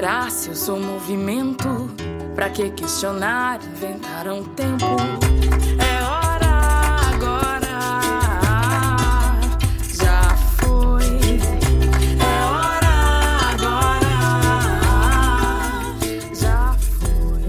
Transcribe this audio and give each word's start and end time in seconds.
esperar 0.00 0.30
se 0.30 0.48
eu 0.48 0.54
sou 0.54 0.80
movimento? 0.80 1.68
Pra 2.34 2.48
que 2.48 2.70
questionar? 2.70 3.60
Inventaram 3.62 4.42
tempo. 4.44 4.86
É 5.78 6.02
hora 6.02 6.46
agora. 7.12 7.78
Já 9.92 10.22
foi. 10.56 11.04
É 12.16 12.36
hora 12.48 12.94
agora. 13.52 14.16
Já 16.34 16.74
foi. 16.88 17.44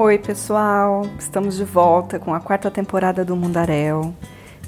Oi, 0.00 0.18
pessoal! 0.18 1.04
Estamos 1.18 1.56
de 1.56 1.64
volta 1.64 2.20
com 2.20 2.32
a 2.32 2.38
quarta 2.38 2.70
temporada 2.70 3.24
do 3.24 3.34
Mundaréu 3.34 4.14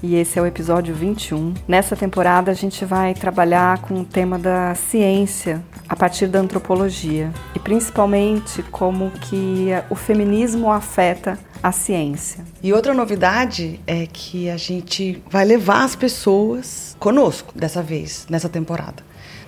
e 0.03 0.17
esse 0.17 0.41
é 0.41 0.43
o 0.43 0.47
episódio 0.47 0.93
21. 0.93 1.55
Nessa 1.69 1.95
temporada 1.95 2.51
a 2.51 2.55
gente 2.55 2.85
vai 2.85 3.15
trabalhar 3.15 3.79
com 3.79 4.01
o 4.01 4.05
tema 4.05 4.37
da 4.37 4.75
ciência 4.75 5.63
a 5.95 5.97
partir 5.97 6.27
da 6.27 6.41
antropologia 6.41 7.33
e 7.55 7.59
principalmente 7.61 8.65
como 8.65 9.13
que 9.13 9.69
o 9.89 9.95
feminismo 9.95 10.73
afeta 10.73 11.39
a 11.63 11.71
ciência. 11.71 12.45
E 12.61 12.73
outra 12.73 12.93
novidade 12.93 13.79
é 13.87 14.05
que 14.05 14.51
a 14.51 14.57
gente 14.57 15.23
vai 15.31 15.45
levar 15.45 15.85
as 15.85 15.95
pessoas 15.95 16.97
conosco 16.99 17.57
dessa 17.57 17.81
vez, 17.81 18.27
nessa 18.29 18.49
temporada. 18.49 19.05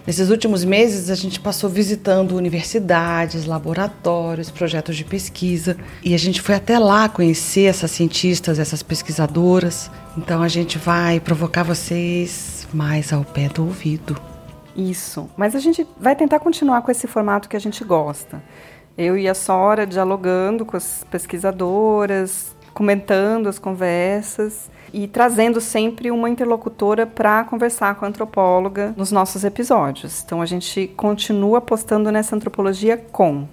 Nesses 0.07 0.31
últimos 0.31 0.65
meses, 0.65 1.11
a 1.11 1.17
gente 1.17 1.41
passou 1.41 1.69
visitando 1.69 2.37
universidades, 2.37 3.45
laboratórios, 3.45 4.49
projetos 4.49 4.97
de 4.97 5.05
pesquisa 5.05 5.77
e 6.05 6.15
a 6.15 6.19
gente 6.19 6.41
foi 6.41 6.55
até 6.55 6.79
lá 6.79 7.09
conhecer 7.09 7.65
essas 7.65 7.91
cientistas, 7.91 8.61
essas 8.61 8.85
pesquisadoras. 8.85 9.91
Então 10.17 10.45
a 10.45 10.49
gente 10.49 10.79
vai 10.79 11.19
provocar 11.19 11.65
vocês 11.65 12.69
mais 12.73 13.13
ao 13.13 13.25
pé 13.25 13.49
do 13.49 13.65
ouvido. 13.65 14.36
Isso, 14.77 15.31
mas 15.37 15.57
a 15.57 15.59
gente 15.59 15.87
vai 15.99 16.15
tentar 16.15 16.39
continuar 16.39 16.83
com 16.83 16.91
esse 16.91 17.07
formato 17.07 17.49
que 17.49 17.57
a 17.57 17.61
gente 17.61 17.83
gosta. 17.83 18.43
Eu 18.97 19.17
e 19.17 19.27
a 19.27 19.35
Sora 19.35 19.87
dialogando 19.87 20.67
com 20.67 20.77
as 20.77 21.03
pesquisadoras, 21.11 22.55
comentando 22.75 23.49
as 23.49 23.59
conversas 23.59 24.71
e 24.93 25.09
trazendo 25.09 25.63
sempre 25.63 26.11
uma 26.11 26.29
interlocutora 26.29 27.07
para 27.07 27.43
conversar 27.45 27.95
com 27.95 28.05
a 28.05 28.09
antropóloga 28.09 28.93
nos 28.99 29.11
nossos 29.11 29.45
episódios. 29.45 30.23
Então 30.23 30.43
a 30.43 30.47
gente 30.47 30.89
continua 30.95 31.59
apostando 31.59 32.13
nessa 32.13 32.37
antropologia 32.37 32.99
com. 32.99 33.49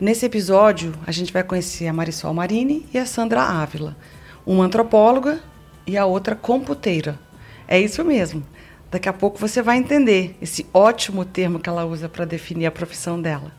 Nesse 0.00 0.26
episódio, 0.26 0.92
a 1.06 1.12
gente 1.12 1.32
vai 1.32 1.44
conhecer 1.44 1.86
a 1.86 1.92
Marisol 1.92 2.34
Marini 2.34 2.84
e 2.92 2.98
a 2.98 3.06
Sandra 3.06 3.42
Ávila, 3.42 3.96
uma 4.44 4.64
antropóloga 4.64 5.38
e 5.86 5.96
a 5.96 6.04
outra 6.04 6.34
computeira. 6.34 7.16
É 7.68 7.80
isso 7.80 8.04
mesmo. 8.04 8.42
Daqui 8.92 9.08
a 9.08 9.12
pouco 9.14 9.38
você 9.38 9.62
vai 9.62 9.78
entender 9.78 10.36
esse 10.38 10.66
ótimo 10.74 11.24
termo 11.24 11.58
que 11.58 11.66
ela 11.66 11.86
usa 11.86 12.10
para 12.10 12.26
definir 12.26 12.66
a 12.66 12.70
profissão 12.70 13.18
dela. 13.18 13.50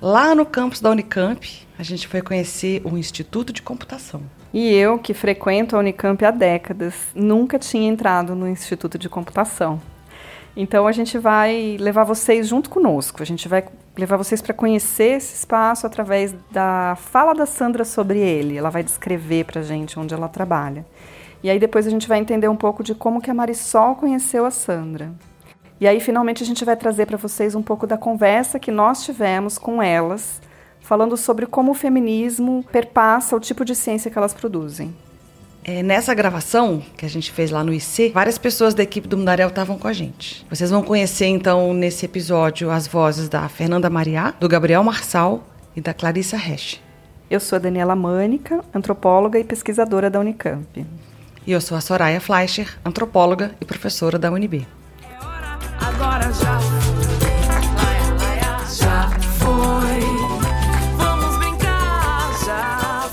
Lá 0.00 0.34
no 0.34 0.46
campus 0.46 0.80
da 0.80 0.88
Unicamp, 0.88 1.46
a 1.78 1.82
gente 1.82 2.08
foi 2.08 2.22
conhecer 2.22 2.80
o 2.82 2.96
Instituto 2.96 3.52
de 3.52 3.60
Computação. 3.60 4.22
E 4.54 4.72
eu, 4.72 4.98
que 4.98 5.12
frequento 5.12 5.76
a 5.76 5.80
Unicamp 5.80 6.24
há 6.24 6.30
décadas, 6.30 6.94
nunca 7.14 7.58
tinha 7.58 7.90
entrado 7.90 8.34
no 8.34 8.48
Instituto 8.48 8.96
de 8.96 9.06
Computação. 9.06 9.82
Então 10.56 10.86
a 10.86 10.92
gente 10.92 11.18
vai 11.18 11.76
levar 11.78 12.04
vocês 12.04 12.48
junto 12.48 12.70
conosco. 12.70 13.22
A 13.22 13.26
gente 13.26 13.48
vai 13.48 13.62
levar 13.98 14.16
vocês 14.16 14.40
para 14.40 14.54
conhecer 14.54 15.18
esse 15.18 15.34
espaço 15.34 15.86
através 15.86 16.34
da 16.50 16.96
fala 16.96 17.34
da 17.34 17.44
Sandra 17.44 17.84
sobre 17.84 18.18
ele. 18.18 18.56
Ela 18.56 18.70
vai 18.70 18.82
descrever 18.82 19.44
para 19.44 19.60
gente 19.60 20.00
onde 20.00 20.14
ela 20.14 20.26
trabalha. 20.26 20.86
E 21.42 21.50
aí 21.50 21.58
depois 21.58 21.86
a 21.86 21.90
gente 21.90 22.06
vai 22.06 22.18
entender 22.18 22.48
um 22.48 22.56
pouco 22.56 22.82
de 22.82 22.94
como 22.94 23.20
que 23.20 23.30
a 23.30 23.34
Marisol 23.34 23.96
conheceu 23.96 24.44
a 24.44 24.50
Sandra. 24.50 25.12
E 25.80 25.86
aí 25.86 25.98
finalmente 26.00 26.42
a 26.42 26.46
gente 26.46 26.64
vai 26.64 26.76
trazer 26.76 27.06
para 27.06 27.16
vocês 27.16 27.54
um 27.54 27.62
pouco 27.62 27.86
da 27.86 27.96
conversa 27.96 28.58
que 28.58 28.70
nós 28.70 29.04
tivemos 29.04 29.56
com 29.56 29.82
elas 29.82 30.40
falando 30.80 31.16
sobre 31.16 31.46
como 31.46 31.70
o 31.70 31.74
feminismo 31.74 32.64
perpassa 32.72 33.36
o 33.36 33.40
tipo 33.40 33.64
de 33.64 33.74
ciência 33.74 34.10
que 34.10 34.18
elas 34.18 34.34
produzem. 34.34 34.94
É, 35.62 35.82
nessa 35.82 36.14
gravação 36.14 36.82
que 36.96 37.04
a 37.04 37.08
gente 37.08 37.30
fez 37.30 37.50
lá 37.50 37.62
no 37.62 37.72
IC, 37.72 38.10
várias 38.14 38.38
pessoas 38.38 38.74
da 38.74 38.82
equipe 38.82 39.06
do 39.06 39.16
Mundarel 39.16 39.48
estavam 39.48 39.78
com 39.78 39.86
a 39.86 39.92
gente. 39.92 40.44
Vocês 40.48 40.70
vão 40.70 40.82
conhecer 40.82 41.26
então 41.26 41.72
nesse 41.74 42.06
episódio 42.06 42.70
as 42.70 42.88
vozes 42.88 43.28
da 43.28 43.48
Fernanda 43.48 43.90
Mariá, 43.90 44.34
do 44.40 44.48
Gabriel 44.48 44.82
Marçal 44.82 45.44
e 45.76 45.80
da 45.80 45.94
Clarissa 45.94 46.36
Resch. 46.36 46.80
Eu 47.30 47.38
sou 47.38 47.56
a 47.56 47.60
Daniela 47.60 47.94
Mânica, 47.94 48.64
antropóloga 48.74 49.38
e 49.38 49.44
pesquisadora 49.44 50.10
da 50.10 50.18
Unicamp. 50.18 50.84
E 51.50 51.52
eu 51.52 51.60
sou 51.60 51.76
a 51.76 51.80
Soraya 51.80 52.20
Fleischer, 52.20 52.78
antropóloga 52.84 53.50
e 53.60 53.64
professora 53.64 54.16
da 54.16 54.30
UNB. 54.30 54.68
É 55.02 55.24
hora 55.26 55.58
agora 55.84 56.32
já 56.32 56.60
já 58.72 59.10
foi. 59.40 60.00
Vamos 60.96 61.38
brincar 61.38 62.30
já. 62.46 63.10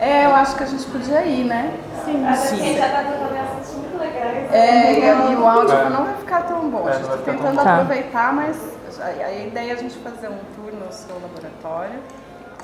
É, 0.00 0.26
eu 0.26 0.34
acho 0.34 0.56
que 0.56 0.62
a 0.64 0.66
gente 0.66 0.86
podia 0.86 1.24
ir, 1.24 1.44
né? 1.44 1.78
Sim, 2.04 2.24
Sim. 2.34 2.76
já 2.78 2.88
tá 2.88 3.02
dando 3.02 3.78
muito 3.78 3.96
legais. 3.96 4.52
É, 4.52 5.30
e, 5.30 5.36
o 5.36 5.46
áudio 5.46 5.72
É. 5.72 5.88
não 5.88 6.04
vai 6.04 6.16
ficar 6.16 6.42
tão 6.42 6.68
bom. 6.68 6.88
A 6.88 6.92
gente 6.94 7.06
tão 7.06 7.18
tentando. 7.18 7.62
Tá. 7.62 7.74
aproveitar, 7.74 8.32
mas 8.32 8.60
a, 8.98 9.04
a 9.04 9.32
ideia 9.36 9.70
é 9.70 9.74
a 9.74 9.76
gente 9.76 9.96
fazer 9.98 10.26
um 10.26 10.38
tour 10.56 10.72
no 10.72 10.92
seu 10.92 11.14
laboratório. 11.14 12.00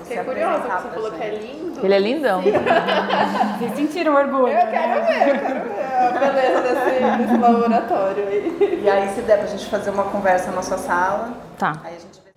Fiquei 0.05 0.23
curiosa, 0.25 0.61
porque 0.61 0.83
você 0.83 0.89
falou 0.95 1.11
que 1.13 1.23
é 1.23 1.31
lindo. 1.31 1.81
Ele 1.85 1.95
é 1.95 1.99
lindão. 1.99 2.43
Vocês 3.59 3.75
sentiram 3.77 4.15
orgulho? 4.15 4.49
Eu 4.53 4.67
quero 4.69 5.07
ver, 5.07 5.29
eu 5.29 5.39
quero 5.41 5.65
ver 5.65 5.85
a 5.85 6.19
beleza 6.19 6.61
desse, 6.63 7.23
desse 7.23 7.37
laboratório 7.39 8.27
aí. 8.29 8.81
E 8.85 8.89
aí, 8.91 9.09
se 9.15 9.23
der 9.23 9.39
pra 9.39 9.47
gente 9.47 9.67
fazer 9.67 9.91
uma 9.91 10.05
conversa 10.05 10.51
na 10.53 10.63
sua 10.63 10.79
sala, 10.79 11.33
Tá, 11.59 11.73
aí 11.85 11.95
a 11.97 11.99
gente 11.99 12.21
vê. 12.25 12.31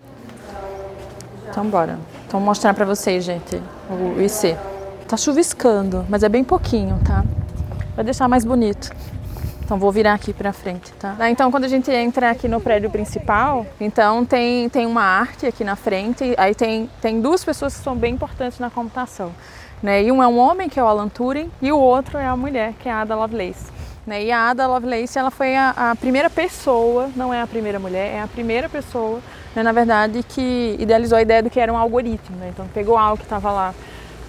então 1.50 1.66
bora. 1.66 1.98
Então 2.28 2.40
vou 2.40 2.48
mostrar 2.48 2.74
pra 2.74 2.86
vocês, 2.86 3.24
gente, 3.24 3.62
o 3.90 4.22
IC. 4.22 4.58
Tá 5.08 5.16
chuviscando, 5.18 6.06
mas 6.10 6.24
é 6.24 6.30
bem 6.30 6.44
pouquinho, 6.44 7.00
tá? 7.06 7.24
Vai 7.96 8.04
deixar 8.04 8.28
mais 8.28 8.44
bonito. 8.46 8.90
Então 9.68 9.78
vou 9.78 9.92
virar 9.92 10.14
aqui 10.14 10.32
pra 10.32 10.54
frente, 10.54 10.94
tá? 10.94 11.18
Ah, 11.20 11.30
Então 11.30 11.52
quando 11.52 11.66
a 11.66 11.68
gente 11.68 11.92
entra 11.92 12.32
aqui 12.32 12.48
no 12.48 12.62
prédio 12.62 12.90
principal, 12.90 13.66
então 13.82 14.24
tem, 14.24 14.70
tem 14.70 14.86
uma 14.86 15.02
arte 15.02 15.46
aqui 15.46 15.62
na 15.62 15.76
frente, 15.76 16.34
aí 16.38 16.56
tem, 16.56 16.90
tem 17.02 17.20
duas 17.20 17.44
pessoas 17.44 17.76
que 17.76 17.84
são 17.84 17.94
bem 17.94 18.14
importantes 18.14 18.60
na 18.60 18.70
computação. 18.70 19.34
Né? 19.84 20.04
E 20.04 20.12
um 20.12 20.24
é 20.24 20.28
um 20.28 20.38
homem, 20.38 20.70
que 20.70 20.80
é 20.80 20.84
o 20.84 20.88
Alan 20.88 21.10
Turing, 21.10 21.52
e 21.62 21.70
o 21.70 21.78
outro 21.78 22.18
é 22.18 22.26
a 22.26 22.38
mulher, 22.38 22.76
que 22.80 22.88
é 22.88 22.92
a 22.94 23.02
Ada 23.02 23.14
Lovelace. 23.18 23.66
Né? 24.08 24.24
E 24.24 24.32
a 24.32 24.52
Ada 24.52 24.68
Lovelace, 24.68 25.20
ela 25.20 25.30
foi 25.30 25.54
a, 25.58 25.72
a 25.76 25.96
primeira 25.98 26.30
pessoa, 26.30 27.10
não 27.14 27.34
é 27.34 27.42
a 27.42 27.46
primeira 27.46 27.78
mulher, 27.78 28.14
é 28.14 28.22
a 28.22 28.28
primeira 28.28 28.70
pessoa, 28.70 29.20
né, 29.54 29.62
na 29.64 29.74
verdade, 29.74 30.24
que 30.24 30.78
idealizou 30.80 31.18
a 31.18 31.22
ideia 31.22 31.44
do 31.44 31.50
que 31.50 31.60
era 31.60 31.74
um 31.74 31.78
algoritmo. 31.78 32.38
Né? 32.38 32.52
Então 32.54 32.66
pegou 32.74 32.98
algo 32.98 33.18
que 33.18 33.24
estava 33.24 33.52
lá 33.52 33.74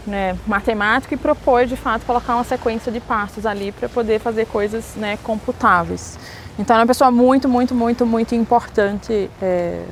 né, 0.08 0.36
matemático 0.46 1.14
e 1.14 1.16
propôs 1.16 1.68
de 1.68 1.76
fato 1.76 2.04
colocar 2.04 2.34
uma 2.34 2.44
sequência 2.44 2.90
de 2.90 3.00
passos 3.00 3.46
ali 3.46 3.72
para 3.72 3.88
poder 3.88 4.18
fazer 4.18 4.46
coisas 4.46 4.94
né, 4.96 5.18
computáveis. 5.22 6.18
Então 6.58 6.76
é 6.76 6.80
uma 6.80 6.86
pessoa 6.86 7.10
muito, 7.10 7.48
muito, 7.48 7.74
muito, 7.74 8.04
muito 8.04 8.34
importante 8.34 9.30
é, 9.40 9.84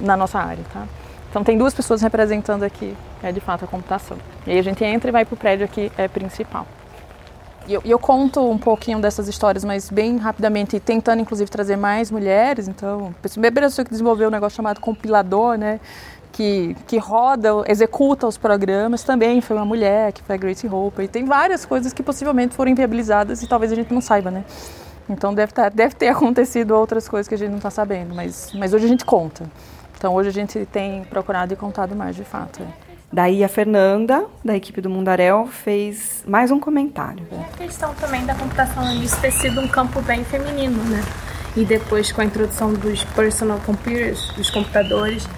na 0.00 0.16
nossa 0.16 0.38
área. 0.38 0.64
Tá? 0.72 0.84
Então 1.30 1.44
tem 1.44 1.56
duas 1.56 1.72
pessoas 1.72 2.02
representando 2.02 2.64
aqui, 2.64 2.96
é 3.22 3.30
de 3.30 3.40
fato 3.40 3.64
a 3.64 3.68
computação. 3.68 4.16
E 4.46 4.50
aí 4.50 4.58
a 4.58 4.62
gente 4.62 4.84
entra 4.84 5.10
e 5.10 5.12
vai 5.12 5.24
para 5.24 5.34
o 5.34 5.36
prédio 5.36 5.64
aqui 5.64 5.92
é 5.96 6.08
principal. 6.08 6.66
E 7.66 7.74
eu, 7.74 7.82
eu 7.84 7.98
conto 7.98 8.40
um 8.50 8.58
pouquinho 8.58 9.00
dessas 9.00 9.28
histórias, 9.28 9.64
mas 9.64 9.88
bem 9.88 10.16
rapidamente, 10.16 10.80
tentando 10.80 11.20
inclusive 11.22 11.48
trazer 11.48 11.76
mais 11.76 12.10
mulheres. 12.10 12.66
Então, 12.66 13.14
a 13.24 13.28
primeira 13.28 13.66
pessoa 13.66 13.84
que 13.84 13.90
desenvolveu 13.90 14.28
um 14.28 14.32
negócio 14.32 14.56
chamado 14.56 14.80
compilador, 14.80 15.56
né? 15.56 15.78
Que, 16.32 16.74
que 16.86 16.96
roda, 16.96 17.50
executa 17.66 18.26
os 18.26 18.38
programas, 18.38 19.04
também 19.04 19.40
foi 19.42 19.54
uma 19.54 19.66
mulher, 19.66 20.12
que 20.12 20.22
foi 20.22 20.34
a 20.34 20.38
Grace 20.38 20.66
Hopper. 20.66 21.04
E 21.04 21.08
tem 21.08 21.26
várias 21.26 21.66
coisas 21.66 21.92
que 21.92 22.02
possivelmente 22.02 22.54
foram 22.54 22.70
inviabilizadas 22.70 23.42
e 23.42 23.46
talvez 23.46 23.70
a 23.70 23.74
gente 23.74 23.92
não 23.92 24.00
saiba, 24.00 24.30
né? 24.30 24.44
Então 25.08 25.34
deve, 25.34 25.52
tá, 25.52 25.68
deve 25.68 25.94
ter 25.94 26.08
acontecido 26.10 26.72
outras 26.72 27.06
coisas 27.08 27.28
que 27.28 27.34
a 27.34 27.38
gente 27.38 27.50
não 27.50 27.58
está 27.58 27.70
sabendo, 27.70 28.14
mas, 28.14 28.50
mas 28.54 28.72
hoje 28.72 28.86
a 28.86 28.88
gente 28.88 29.04
conta. 29.04 29.44
Então 29.96 30.14
hoje 30.14 30.30
a 30.30 30.32
gente 30.32 30.66
tem 30.66 31.04
procurado 31.04 31.52
e 31.52 31.56
contado 31.56 31.94
mais 31.94 32.16
de 32.16 32.24
fato. 32.24 32.62
é. 32.62 32.92
Daí 33.12 33.44
a 33.44 33.48
Fernanda, 33.48 34.24
da 34.42 34.56
equipe 34.56 34.80
do 34.80 34.88
Mundaréu, 34.88 35.46
fez 35.46 36.24
mais 36.26 36.50
um 36.50 36.58
comentário. 36.58 37.22
A 37.30 37.56
questão 37.58 37.92
também 37.94 38.24
da 38.24 38.34
computação 38.34 38.90
isso 39.02 39.20
ter 39.20 39.30
sido 39.30 39.60
um 39.60 39.68
campo 39.68 40.00
bem 40.00 40.24
feminino, 40.24 40.82
né? 40.84 41.04
E 41.54 41.62
depois 41.62 42.10
com 42.10 42.22
a 42.22 42.24
introdução 42.24 42.72
dos 42.72 43.04
personal 43.04 43.60
computers, 43.66 44.32
dos 44.32 44.48
computadores, 44.48 45.28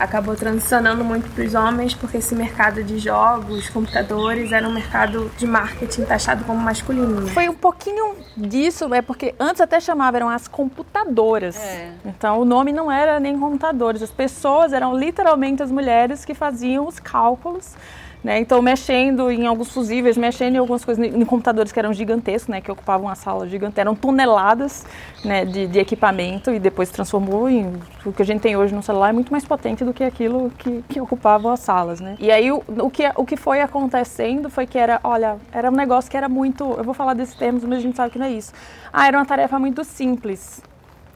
acabou 0.00 0.34
transicionando 0.34 1.04
muito 1.04 1.30
para 1.34 1.44
os 1.44 1.54
homens, 1.54 1.94
porque 1.94 2.16
esse 2.16 2.34
mercado 2.34 2.82
de 2.82 2.98
jogos, 2.98 3.68
computadores, 3.68 4.50
era 4.50 4.66
um 4.66 4.72
mercado 4.72 5.30
de 5.36 5.46
marketing 5.46 6.04
taxado 6.04 6.42
como 6.44 6.58
masculino. 6.58 7.28
Foi 7.28 7.48
um 7.48 7.54
pouquinho 7.54 8.16
disso, 8.36 8.92
é 8.94 9.02
porque 9.02 9.34
antes 9.38 9.60
até 9.60 9.78
chamavam 9.78 10.16
eram 10.16 10.28
as 10.30 10.48
computadoras. 10.48 11.60
Então 12.04 12.40
o 12.40 12.44
nome 12.44 12.72
não 12.72 12.90
era 12.90 13.20
nem 13.20 13.38
computadores, 13.38 14.02
as 14.02 14.10
pessoas 14.10 14.72
eram 14.72 14.96
literalmente 14.96 15.62
as 15.62 15.70
mulheres 15.70 16.24
que 16.24 16.34
faziam 16.34 16.86
os 16.86 16.98
cálculos 16.98 17.76
Né? 18.22 18.38
Então, 18.38 18.60
mexendo 18.60 19.30
em 19.30 19.46
alguns 19.46 19.72
fusíveis, 19.72 20.16
mexendo 20.16 20.56
em 20.56 20.58
algumas 20.58 20.84
coisas, 20.84 21.02
em 21.02 21.24
computadores 21.24 21.72
que 21.72 21.78
eram 21.78 21.92
gigantescos, 21.92 22.48
né? 22.48 22.60
que 22.60 22.70
ocupavam 22.70 23.06
uma 23.06 23.14
sala 23.14 23.48
gigante, 23.48 23.80
eram 23.80 23.94
toneladas 23.94 24.84
né? 25.24 25.44
de, 25.46 25.66
de, 25.66 25.78
equipamento 25.78 26.50
e 26.50 26.58
depois 26.58 26.90
transformou 26.90 27.48
em 27.48 27.72
o 28.04 28.12
que 28.12 28.20
a 28.20 28.26
gente 28.26 28.42
tem 28.42 28.56
hoje 28.56 28.74
no 28.74 28.82
celular 28.82 29.08
é 29.08 29.12
muito 29.12 29.32
mais 29.32 29.44
potente 29.44 29.84
do 29.84 29.94
que 29.94 30.04
aquilo 30.04 30.50
que, 30.58 30.84
que 30.88 31.00
ocupavam 31.00 31.50
as 31.50 31.60
salas. 31.60 32.00
Né? 32.00 32.16
E 32.18 32.30
aí 32.30 32.52
o, 32.52 32.62
o, 32.78 32.90
que, 32.90 33.10
o 33.16 33.24
que 33.24 33.36
foi 33.36 33.62
acontecendo 33.62 34.50
foi 34.50 34.66
que 34.66 34.78
era, 34.78 35.00
olha, 35.02 35.38
era 35.50 35.70
um 35.70 35.74
negócio 35.74 36.10
que 36.10 36.16
era 36.16 36.28
muito, 36.28 36.64
eu 36.76 36.84
vou 36.84 36.92
falar 36.92 37.14
desses 37.14 37.34
termos, 37.34 37.64
mas 37.64 37.78
a 37.78 37.82
gente 37.82 37.96
sabe 37.96 38.10
que 38.10 38.18
não 38.18 38.26
é 38.26 38.32
isso. 38.32 38.52
Ah, 38.92 39.06
era 39.06 39.16
uma 39.16 39.26
tarefa 39.26 39.58
muito 39.58 39.82
simples. 39.82 40.62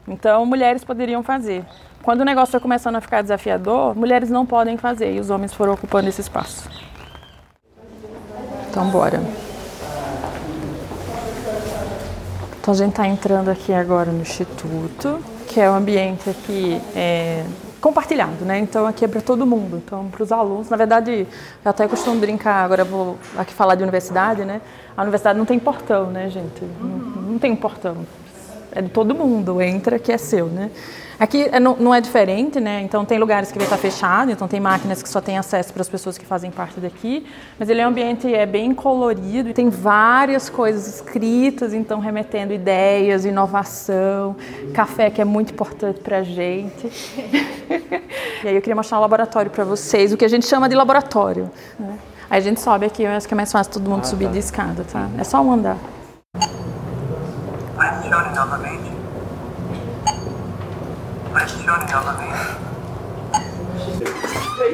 Então, 0.08 0.44
mulheres 0.46 0.84
poderiam 0.84 1.22
fazer. 1.22 1.64
Quando 2.02 2.20
o 2.20 2.24
negócio 2.24 2.52
foi 2.52 2.60
começando 2.60 2.96
a 2.96 3.00
ficar 3.00 3.22
desafiador, 3.22 3.96
mulheres 3.96 4.30
não 4.30 4.44
podem 4.44 4.76
fazer 4.76 5.14
e 5.14 5.20
os 5.20 5.30
homens 5.30 5.54
foram 5.54 5.72
ocupando 5.72 6.08
esse 6.08 6.20
espaço. 6.20 6.68
Então, 8.74 8.88
bora. 8.88 9.22
Então, 12.60 12.74
a 12.74 12.76
gente 12.76 12.90
está 12.90 13.06
entrando 13.06 13.48
aqui 13.48 13.72
agora 13.72 14.10
no 14.10 14.20
Instituto, 14.20 15.20
que 15.46 15.60
é 15.60 15.70
um 15.70 15.76
ambiente 15.76 16.28
aqui 16.28 16.80
é, 16.96 17.44
compartilhado, 17.80 18.44
né? 18.44 18.58
Então, 18.58 18.84
aqui 18.84 19.04
é 19.04 19.08
para 19.08 19.20
todo 19.20 19.46
mundo. 19.46 19.76
Então, 19.76 20.08
para 20.08 20.24
os 20.24 20.32
alunos, 20.32 20.70
na 20.70 20.76
verdade, 20.76 21.24
eu 21.64 21.70
até 21.70 21.86
costumo 21.86 22.18
brincar, 22.18 22.64
agora 22.64 22.84
vou 22.84 23.16
aqui 23.36 23.54
falar 23.54 23.76
de 23.76 23.84
universidade, 23.84 24.44
né? 24.44 24.60
A 24.96 25.02
universidade 25.02 25.38
não 25.38 25.46
tem 25.46 25.60
portão, 25.60 26.10
né, 26.10 26.28
gente? 26.28 26.64
Não, 26.80 27.22
não 27.30 27.38
tem 27.38 27.54
portão. 27.54 27.98
É 28.72 28.82
de 28.82 28.88
todo 28.88 29.14
mundo, 29.14 29.62
entra 29.62 30.00
que 30.00 30.10
é 30.10 30.18
seu, 30.18 30.46
né? 30.46 30.72
Aqui 31.18 31.48
é, 31.50 31.60
não, 31.60 31.76
não, 31.76 31.94
é 31.94 32.00
diferente, 32.00 32.58
né? 32.60 32.82
Então 32.82 33.04
tem 33.04 33.18
lugares 33.18 33.52
que 33.52 33.58
vai 33.58 33.66
estar 33.66 33.76
fechado, 33.76 34.30
então 34.30 34.48
tem 34.48 34.60
máquinas 34.60 35.02
que 35.02 35.08
só 35.08 35.20
têm 35.20 35.38
acesso 35.38 35.72
para 35.72 35.82
as 35.82 35.88
pessoas 35.88 36.18
que 36.18 36.26
fazem 36.26 36.50
parte 36.50 36.80
daqui, 36.80 37.26
mas 37.58 37.68
ele 37.68 37.80
é 37.80 37.86
um 37.86 37.90
ambiente 37.90 38.32
é 38.34 38.44
bem 38.46 38.74
colorido 38.74 39.48
e 39.48 39.52
tem 39.52 39.68
várias 39.68 40.50
coisas 40.50 40.86
escritas, 40.86 41.72
então 41.72 42.00
remetendo 42.00 42.52
ideias, 42.52 43.24
inovação, 43.24 44.36
café 44.72 45.10
que 45.10 45.20
é 45.20 45.24
muito 45.24 45.52
importante 45.52 46.00
para 46.00 46.18
a 46.18 46.22
gente. 46.22 46.86
e 48.44 48.48
aí 48.48 48.54
eu 48.54 48.60
queria 48.60 48.74
mostrar 48.74 48.98
um 48.98 49.00
laboratório 49.00 49.50
para 49.50 49.64
vocês, 49.64 50.12
o 50.12 50.16
que 50.16 50.24
a 50.24 50.28
gente 50.28 50.46
chama 50.46 50.68
de 50.68 50.74
laboratório. 50.74 51.50
Né? 51.78 51.98
Aí 52.28 52.38
a 52.38 52.42
gente 52.42 52.60
sobe 52.60 52.86
aqui, 52.86 53.02
eu 53.02 53.10
acho 53.10 53.28
que 53.28 53.34
é 53.34 53.36
mais 53.36 53.52
fácil 53.52 53.72
todo 53.72 53.88
mundo 53.88 54.02
ah, 54.02 54.08
subir 54.08 54.26
tá. 54.26 54.32
de 54.32 54.38
escada, 54.38 54.84
tá? 54.84 55.08
É 55.18 55.24
só 55.24 55.40
um 55.40 55.52
andar. 55.52 55.76
Pressione 57.76 58.34
novamente. 58.34 58.83
Pressione 61.34 61.92
novamente. 61.92 62.56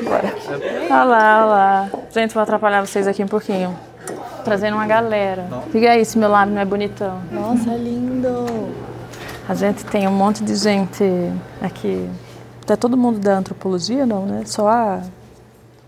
Bora. 0.04 0.34
Olha 0.90 1.04
lá, 1.04 1.38
olha 1.38 1.44
lá. 1.46 1.90
Gente, 2.12 2.34
vou 2.34 2.42
atrapalhar 2.42 2.84
vocês 2.86 3.08
aqui 3.08 3.24
um 3.24 3.28
pouquinho. 3.28 3.74
Trazendo 4.44 4.74
uma 4.74 4.86
galera. 4.86 5.48
Fica 5.72 5.90
aí 5.90 6.04
se 6.04 6.18
meu 6.18 6.28
lábio 6.28 6.54
não 6.54 6.60
é 6.60 6.64
bonitão. 6.66 7.18
Nossa, 7.32 7.70
lindo! 7.70 8.74
A 9.48 9.54
gente 9.54 9.86
tem 9.86 10.06
um 10.06 10.12
monte 10.12 10.44
de 10.44 10.54
gente 10.54 11.02
aqui. 11.62 12.10
Até 12.62 12.76
todo 12.76 12.94
mundo 12.94 13.18
da 13.18 13.38
antropologia, 13.38 14.04
não, 14.04 14.26
né? 14.26 14.42
Só 14.44 14.68
a, 14.68 15.00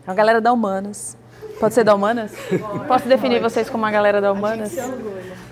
a 0.06 0.14
galera 0.14 0.40
da 0.40 0.54
humanas. 0.54 1.18
Pode 1.60 1.74
ser 1.74 1.84
da 1.84 1.94
humanas? 1.94 2.32
Posso 2.88 3.06
definir 3.06 3.42
vocês 3.42 3.68
como 3.68 3.84
a 3.84 3.90
galera 3.90 4.22
da 4.22 4.32
humanas? 4.32 4.74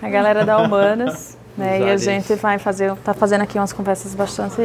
A 0.01 0.09
galera 0.09 0.47
da 0.47 0.57
humanas. 0.59 1.37
Né? 1.61 1.81
E 1.81 1.91
a 1.91 1.97
gente 1.99 2.35
vai 2.37 2.59
fazer, 2.59 2.95
tá 2.97 3.13
fazendo 3.13 3.43
aqui 3.43 3.59
umas 3.59 3.73
conversas 3.73 4.15
bastante 4.15 4.63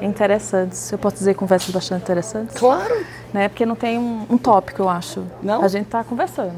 interessantes. 0.00 0.92
Eu 0.92 0.98
posso 0.98 1.16
dizer 1.16 1.34
conversas 1.34 1.70
bastante 1.70 2.02
interessantes? 2.02 2.56
Claro. 2.56 3.04
Né? 3.32 3.48
Porque 3.48 3.66
não 3.66 3.74
tem 3.74 3.98
um, 3.98 4.24
um 4.30 4.38
tópico, 4.38 4.82
eu 4.82 4.88
acho. 4.88 5.24
Não? 5.42 5.62
A 5.62 5.68
gente 5.68 5.86
está 5.86 6.04
conversando. 6.04 6.54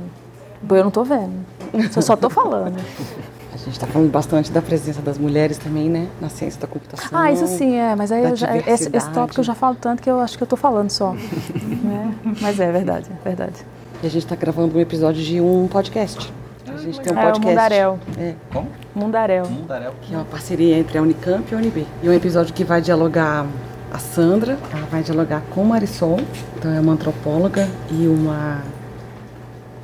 Eu 0.69 0.81
não 0.81 0.89
estou 0.89 1.05
vendo. 1.05 1.45
Eu 1.73 2.03
só 2.03 2.15
estou 2.15 2.29
falando. 2.29 2.77
A 3.51 3.57
gente 3.57 3.73
está 3.73 3.89
falando 3.89 4.09
bastante 4.09 4.53
da 4.53 4.63
presença 4.63 5.03
das 5.03 5.19
mulheres 5.19 5.59
também, 5.59 5.91
né? 5.91 6.07
Na 6.21 6.29
ciência 6.29 6.61
da 6.61 6.69
computação. 6.69 7.09
Ah, 7.13 7.33
isso 7.33 7.47
sim, 7.49 7.75
é. 7.75 7.97
Mas 7.97 8.13
aí 8.13 8.37
já, 8.37 8.57
esse, 8.57 8.89
esse, 8.97 9.11
tópico 9.11 9.41
eu 9.41 9.45
já 9.45 9.55
falo 9.55 9.75
tanto 9.75 10.01
que 10.01 10.09
eu 10.09 10.21
acho 10.21 10.37
que 10.37 10.43
eu 10.45 10.47
estou 10.47 10.57
falando 10.57 10.91
só. 10.91 11.13
né? 11.83 12.15
Mas 12.41 12.61
é 12.61 12.71
verdade, 12.71 13.11
é 13.11 13.25
verdade. 13.25 13.67
E 14.01 14.07
a 14.07 14.11
gente 14.11 14.23
está 14.23 14.37
gravando 14.37 14.79
um 14.79 14.81
episódio 14.81 15.21
de 15.21 15.41
um 15.41 15.67
podcast. 15.67 16.33
A 16.79 16.81
gente 16.81 17.01
tem 17.01 17.13
um 17.13 17.17
podcast. 17.17 17.39
É, 17.45 17.49
o 17.49 17.51
Mundaréu. 17.51 17.99
É. 18.19 18.35
Como? 18.53 18.69
Mundaréu. 18.95 19.47
Mundaréu. 19.47 19.93
Que 20.01 20.15
é 20.15 20.17
uma 20.17 20.25
parceria 20.25 20.79
entre 20.79 20.97
a 20.97 21.03
Unicamp 21.03 21.45
e 21.51 21.55
a 21.55 21.59
UNB. 21.59 21.87
E 22.03 22.07
é 22.07 22.11
um 22.11 22.15
episódio 22.15 22.55
que 22.55 22.63
vai 22.63 22.81
dialogar 22.81 23.47
a 23.93 23.99
Sandra, 23.99 24.57
ela 24.73 24.87
vai 24.87 25.03
dialogar 25.03 25.43
com 25.51 25.65
Marisol, 25.65 26.21
então 26.57 26.73
é 26.73 26.79
uma 26.79 26.93
antropóloga 26.93 27.67
e 27.91 28.07
uma 28.07 28.63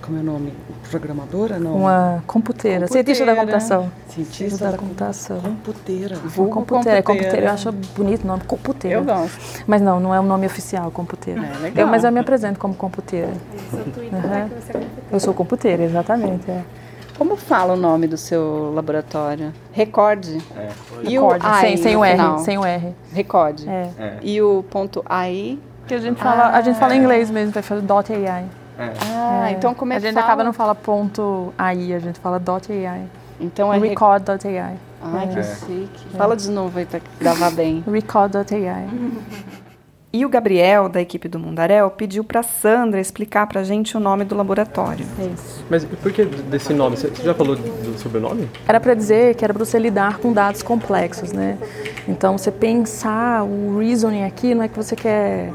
como 0.05 0.19
é 0.19 0.21
o 0.21 0.25
nome? 0.25 0.53
Programadora? 0.91 1.59
Não. 1.59 1.77
Uma 1.77 2.23
computeira. 2.27 2.87
Cientista 2.87 3.25
da 3.25 3.35
computação. 3.35 3.91
Cientista 4.11 4.65
da, 4.67 4.71
da 4.73 4.77
computação. 4.77 5.41
Computeira. 5.41 6.17
Vulgo 6.17 6.53
computeira. 6.53 7.03
Computeira. 7.03 7.47
Eu 7.47 7.51
acho 7.51 7.73
bonito 7.73 8.25
o 8.25 8.27
nome, 8.27 8.45
computeira. 8.45 8.99
Eu 8.99 9.05
gosto. 9.05 9.65
Mas 9.67 9.81
não, 9.81 9.99
não 9.99 10.15
é 10.15 10.21
um 10.21 10.27
nome 10.27 10.45
oficial, 10.45 10.91
computeira. 10.91 11.41
É, 11.41 11.59
legal. 11.59 11.87
Eu, 11.87 11.91
mas 11.91 12.05
eu 12.05 12.13
me 12.13 12.21
apresento 12.21 12.61
como 12.61 12.75
computeira. 12.75 13.29
Uhum. 13.29 13.81
é 13.81 14.49
que 14.49 14.55
você 14.55 14.71
é 14.71 14.73
computeira. 14.75 14.89
Eu 15.11 15.21
sou 15.21 15.33
computeira, 15.33 15.83
exatamente. 15.85 16.51
É. 16.51 16.63
Como 17.17 17.37
fala 17.37 17.75
o 17.75 17.77
nome 17.77 18.07
do 18.07 18.17
seu 18.17 18.73
laboratório? 18.75 19.53
Recorde. 19.73 20.43
É. 20.57 20.69
E 21.05 21.19
o 21.19 21.29
sem, 21.61 21.77
sem 21.77 21.97
o 21.97 22.05
R, 22.05 22.39
sem 22.41 22.59
o 22.59 22.65
R. 22.65 22.95
Recorde. 23.13 23.69
É. 23.69 23.91
é. 23.99 24.19
E 24.23 24.43
o 24.43 24.65
ponto 24.69 25.03
AI? 25.07 25.59
Que 25.87 25.95
a 25.95 25.99
gente 25.99 26.21
fala, 26.21 26.45
ah, 26.45 26.57
a 26.57 26.61
gente 26.63 26.79
fala 26.79 26.97
em 26.97 27.01
inglês 27.01 27.31
mesmo, 27.31 27.53
vai 27.53 27.63
falar 27.63 27.83
dot 27.83 28.13
AI. 28.13 28.47
É. 28.79 28.93
Ah, 29.15 29.53
então 29.53 29.75
como 29.75 29.93
é 29.93 30.01
que 30.01 30.07
A 30.07 30.09
gente 30.09 30.15
fala? 30.15 30.27
acaba 30.27 30.45
não 30.45 30.53
fala 30.53 30.75
ponto 30.75 31.53
.ai, 31.57 31.93
a 31.93 31.99
gente 31.99 32.19
fala 32.19 32.41
dot 32.41 32.73
.ai. 32.73 33.07
Então 33.41 33.73
é 33.73 33.79
record.ai. 33.79 34.77
Ai, 35.03 35.29
que 35.29 35.39
é. 35.39 35.43
chique. 35.43 36.07
Fala 36.17 36.37
de 36.37 36.51
novo 36.51 36.79
aí 36.79 36.87
pra 36.87 37.01
gravar 37.21 37.51
bem. 37.51 37.85
record.ai. 37.87 38.89
E 40.15 40.25
o 40.25 40.29
Gabriel, 40.29 40.89
da 40.89 41.01
equipe 41.01 41.27
do 41.27 41.41
Mundaréu, 41.41 41.91
pediu 41.91 42.23
para 42.23 42.41
Sandra 42.41 43.01
explicar 43.01 43.49
para 43.49 43.63
a 43.63 43.65
gente 43.65 43.97
o 43.97 44.01
nome 44.01 44.25
do 44.25 44.37
laboratório. 44.37 45.05
É 45.19 45.25
isso. 45.25 45.65
Mas 45.69 45.85
por 45.85 46.13
que 46.13 46.25
desse 46.25 46.73
nome? 46.73 46.97
Você 46.97 47.11
já 47.21 47.35
falou 47.35 47.57
do 47.57 47.99
sobrenome? 47.99 48.49
Era 48.69 48.79
para 48.79 48.95
dizer 48.95 49.35
que 49.35 49.45
era 49.45 49.53
para 49.53 49.65
você 49.65 49.77
lidar 49.77 50.19
com 50.19 50.33
dados 50.33 50.63
complexos, 50.63 51.33
né? 51.33 51.59
Então, 52.07 52.39
você 52.39 52.53
pensar 52.53 53.43
o 53.43 53.81
reasoning 53.81 54.23
aqui 54.23 54.55
não 54.55 54.63
é 54.63 54.69
que 54.69 54.77
você 54.77 54.95
quer 54.95 55.53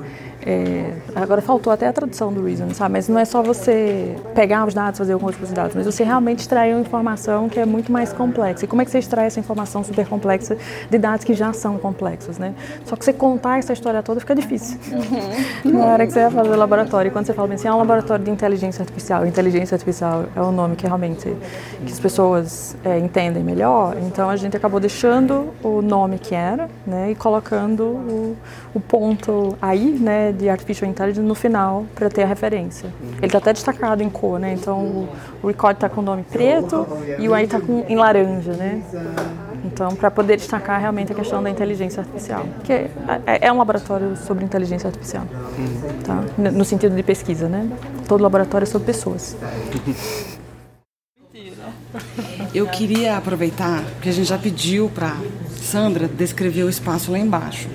é, 0.50 0.94
agora 1.13 1.44
faltou 1.44 1.72
até 1.72 1.88
a 1.88 1.94
tradução 1.94 2.34
do 2.34 2.44
Reason, 2.44 2.74
sabe? 2.74 2.94
Mas 2.94 3.08
não 3.08 3.20
é 3.20 3.25
só 3.25 3.44
você 3.44 4.15
pegar 4.34 4.65
os 4.65 4.74
dados, 4.74 4.98
fazer 4.98 5.13
algumas 5.13 5.36
coisas 5.36 5.53
dados, 5.53 5.75
mas 5.75 5.86
você 5.86 6.03
realmente 6.03 6.39
extrair 6.39 6.74
uma 6.74 6.82
informação 6.82 7.48
que 7.48 7.60
é 7.60 7.65
muito 7.68 7.91
mais 7.91 8.12
complexa. 8.12 8.65
E 8.65 8.68
como 8.68 8.82
é 8.82 8.86
que 8.86 8.89
você 8.89 8.98
extrai 8.98 9.27
essa 9.27 9.39
informação 9.39 9.84
super 9.84 10.08
complexa 10.08 10.58
de 10.89 10.98
dados 10.98 11.24
que 11.24 11.36
já 11.36 11.53
são 11.53 11.77
complexos, 11.77 12.39
né? 12.39 12.56
Só 12.86 12.96
que 12.96 13.06
você 13.06 13.13
contar 13.13 13.60
essa 13.60 13.74
história 13.74 14.01
toda 14.01 14.20
fica 14.20 14.34
difícil. 14.34 14.79
Uhum. 14.91 15.72
Na 15.72 15.86
hora 15.86 16.08
que 16.08 16.13
você 16.13 16.22
vai 16.22 16.32
fazer 16.32 16.50
o 16.50 16.58
laboratório, 16.58 17.10
e 17.10 17.12
quando 17.12 17.27
você 17.27 17.34
fala 17.34 17.53
assim, 17.53 17.68
é 17.68 17.74
um 17.74 17.77
laboratório 17.77 18.25
de 18.25 18.32
inteligência 18.32 18.82
artificial, 18.82 19.27
inteligência 19.27 19.75
artificial 19.75 20.25
é 20.36 20.41
o 20.41 20.51
nome 20.51 20.75
que 20.75 20.88
realmente 20.88 21.36
que 21.86 21.91
as 21.91 22.00
pessoas 22.00 22.75
é, 22.84 22.98
entendem 22.98 23.44
melhor, 23.44 23.96
então 24.08 24.32
a 24.32 24.36
gente 24.36 24.58
acabou 24.58 24.79
deixando 24.79 25.50
o 25.63 25.79
nome 25.82 26.18
que 26.18 26.34
era, 26.34 26.68
né? 26.88 27.12
E 27.12 27.15
colocando 27.15 27.84
o, 27.84 28.38
o 28.74 28.79
ponto 28.79 29.56
aí, 29.62 29.91
né? 30.00 30.34
De 30.39 30.50
Artificial 30.50 30.89
Intelligence 30.89 31.27
no 31.27 31.36
final 31.36 31.86
para 31.93 32.10
ter 32.10 32.24
a 32.24 32.25
referência. 32.25 32.89
Uhum. 33.01 33.17
Ele 33.17 33.25
está 33.27 33.38
até 33.38 33.53
destacado 33.53 34.01
em 34.01 34.10
cor, 34.10 34.39
né? 34.39 34.53
Então 34.53 35.08
o, 35.43 35.48
record 35.48 35.75
está 35.75 35.89
com 35.89 36.01
o 36.01 36.03
nome 36.03 36.24
preto 36.24 36.88
e 37.19 37.27
o 37.27 37.34
AI 37.34 37.43
está 37.43 37.60
em 37.88 37.96
laranja, 37.96 38.53
né? 38.53 38.81
Então, 39.65 39.93
para 39.93 40.10
poder 40.10 40.38
destacar 40.38 40.79
realmente 40.79 41.12
a 41.12 41.15
questão 41.15 41.43
da 41.43 41.50
inteligência 41.50 42.00
artificial, 42.00 42.46
que 42.63 42.72
é, 42.72 42.89
é, 43.25 43.48
é 43.48 43.51
um 43.51 43.58
laboratório 43.58 44.15
sobre 44.15 44.46
inteligência 44.46 44.88
artificial, 44.88 45.25
uhum. 45.58 46.01
tá? 46.03 46.24
No 46.38 46.63
sentido 46.63 46.96
de 46.96 47.03
pesquisa, 47.03 47.50
né? 47.50 47.69
Todo 48.08 48.22
laboratório 48.22 48.63
é 48.63 48.67
sobre 48.67 48.86
pessoas. 48.88 49.36
Eu 52.53 52.67
queria 52.67 53.17
aproveitar, 53.17 53.84
porque 53.93 54.10
a 54.10 54.12
gente 54.12 54.27
já 54.27 54.38
pediu 54.38 54.89
para 54.89 55.15
Sandra 55.62 56.08
descrever 56.08 56.63
o 56.63 56.69
espaço 56.69 57.12
lá 57.12 57.19
embaixo. 57.19 57.67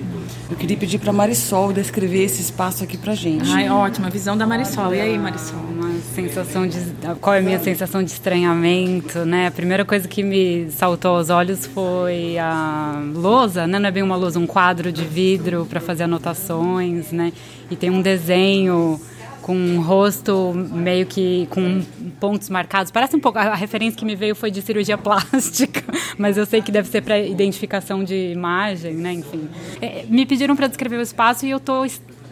Eu 0.49 0.55
queria 0.55 0.77
pedir 0.77 0.99
para 0.99 1.11
Marisol 1.11 1.73
descrever 1.73 2.23
esse 2.23 2.39
espaço 2.39 2.83
aqui 2.83 2.97
para 2.97 3.15
gente. 3.15 3.49
Ai, 3.51 3.67
ótima 3.67 4.11
visão 4.11 4.37
da 4.37 4.45
Marisol. 4.45 4.93
E 4.93 5.01
aí, 5.01 5.17
Marisol? 5.17 5.59
Uma 5.59 5.99
sensação 6.13 6.67
de 6.67 6.77
qual 7.19 7.35
é 7.35 7.39
a 7.39 7.41
minha 7.41 7.59
sensação 7.59 8.03
de 8.03 8.11
estranhamento, 8.11 9.25
né? 9.25 9.47
A 9.47 9.51
primeira 9.51 9.83
coisa 9.83 10.07
que 10.07 10.21
me 10.21 10.69
saltou 10.69 11.17
aos 11.17 11.31
olhos 11.31 11.65
foi 11.65 12.37
a 12.37 13.01
lousa, 13.15 13.65
né? 13.65 13.79
Não 13.79 13.87
é 13.87 13.91
bem 13.91 14.03
uma 14.03 14.15
lousa, 14.15 14.37
um 14.37 14.45
quadro 14.45 14.91
de 14.91 15.03
vidro 15.03 15.65
para 15.65 15.79
fazer 15.79 16.03
anotações, 16.03 17.11
né? 17.11 17.33
E 17.71 17.75
tem 17.75 17.89
um 17.89 18.01
desenho 18.01 19.01
com 19.45 19.55
um 19.55 19.79
rosto 19.79 20.53
meio 20.55 21.05
que 21.05 21.47
com 21.51 21.83
pontos 22.19 22.49
marcados. 22.49 22.91
Parece 22.91 23.15
um 23.15 23.19
pouco. 23.19 23.37
A 23.37 23.53
referência 23.53 23.95
que 23.95 24.03
me 24.03 24.15
veio 24.15 24.33
foi 24.33 24.49
de 24.49 24.59
cirurgia 24.59 24.97
plástica, 24.97 25.83
mas 26.17 26.35
eu 26.35 26.47
sei 26.47 26.63
que 26.63 26.71
deve 26.71 26.89
ser 26.89 27.03
para 27.03 27.19
identificação 27.19 28.03
de 28.03 28.31
imagem, 28.31 28.95
né? 28.95 29.13
Enfim. 29.13 29.47
É, 29.79 30.03
me 30.09 30.25
pediram 30.25 30.55
para 30.55 30.65
descrever 30.65 30.97
o 30.97 31.01
espaço 31.01 31.45
e 31.45 31.51
eu 31.51 31.57
estou 31.57 31.85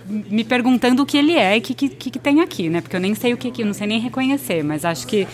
me 0.08 0.43
perguntando 0.43 1.03
o 1.03 1.05
que 1.05 1.15
ele 1.15 1.34
é 1.34 1.55
e 1.55 1.60
o 1.60 1.62
que, 1.62 1.75
que, 1.75 2.10
que, 2.10 2.17
tem 2.17 2.41
aqui, 2.41 2.67
né? 2.67 2.82
Porque 2.82 2.96
eu 2.96 3.00
nem 3.00 3.13
sei 3.13 3.32
o 3.32 3.38
que, 3.38 3.51
que, 3.51 3.62
eu 3.62 3.67
não 3.67 3.75
sei 3.75 3.86
nem 3.86 4.00
reconhecer, 4.00 4.63
mas 4.63 4.84
acho 4.84 5.05
que 5.05 5.27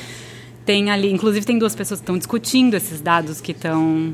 tem 0.65 0.91
ali, 0.91 1.09
inclusive 1.09 1.45
tem 1.45 1.57
duas 1.57 1.73
pessoas 1.73 2.01
que 2.01 2.03
estão 2.03 2.17
discutindo 2.17 2.73
esses 2.73 2.99
dados 2.99 3.39
que 3.39 3.53
estão 3.53 4.13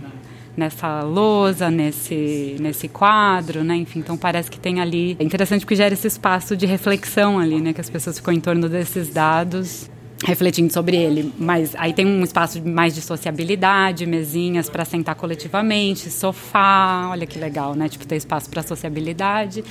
nessa 0.55 1.01
lousa, 1.01 1.69
nesse, 1.69 2.55
nesse 2.59 2.87
quadro, 2.87 3.63
né? 3.63 3.75
Enfim, 3.75 3.99
então 3.99 4.17
parece 4.17 4.49
que 4.49 4.59
tem 4.59 4.79
ali. 4.79 5.15
É 5.19 5.23
interessante 5.23 5.61
porque 5.61 5.75
gera 5.75 5.93
esse 5.93 6.07
espaço 6.07 6.55
de 6.55 6.65
reflexão 6.65 7.39
ali, 7.39 7.59
né? 7.59 7.73
Que 7.73 7.81
as 7.81 7.89
pessoas 7.89 8.17
ficam 8.17 8.33
em 8.33 8.39
torno 8.39 8.69
desses 8.69 9.09
dados 9.09 9.89
refletindo 10.23 10.71
sobre 10.71 10.95
ele, 10.95 11.31
mas 11.37 11.75
aí 11.75 11.93
tem 11.93 12.05
um 12.05 12.23
espaço 12.23 12.65
mais 12.65 12.95
de 12.95 13.01
sociabilidade, 13.01 14.05
mesinhas 14.05 14.69
para 14.69 14.85
sentar 14.85 15.13
coletivamente, 15.13 16.09
sofá, 16.09 17.09
olha 17.11 17.27
que 17.27 17.37
legal, 17.37 17.75
né? 17.75 17.89
Tipo 17.89 18.07
ter 18.07 18.15
espaço 18.15 18.49
para 18.49 18.63
sociabilidade. 18.63 19.63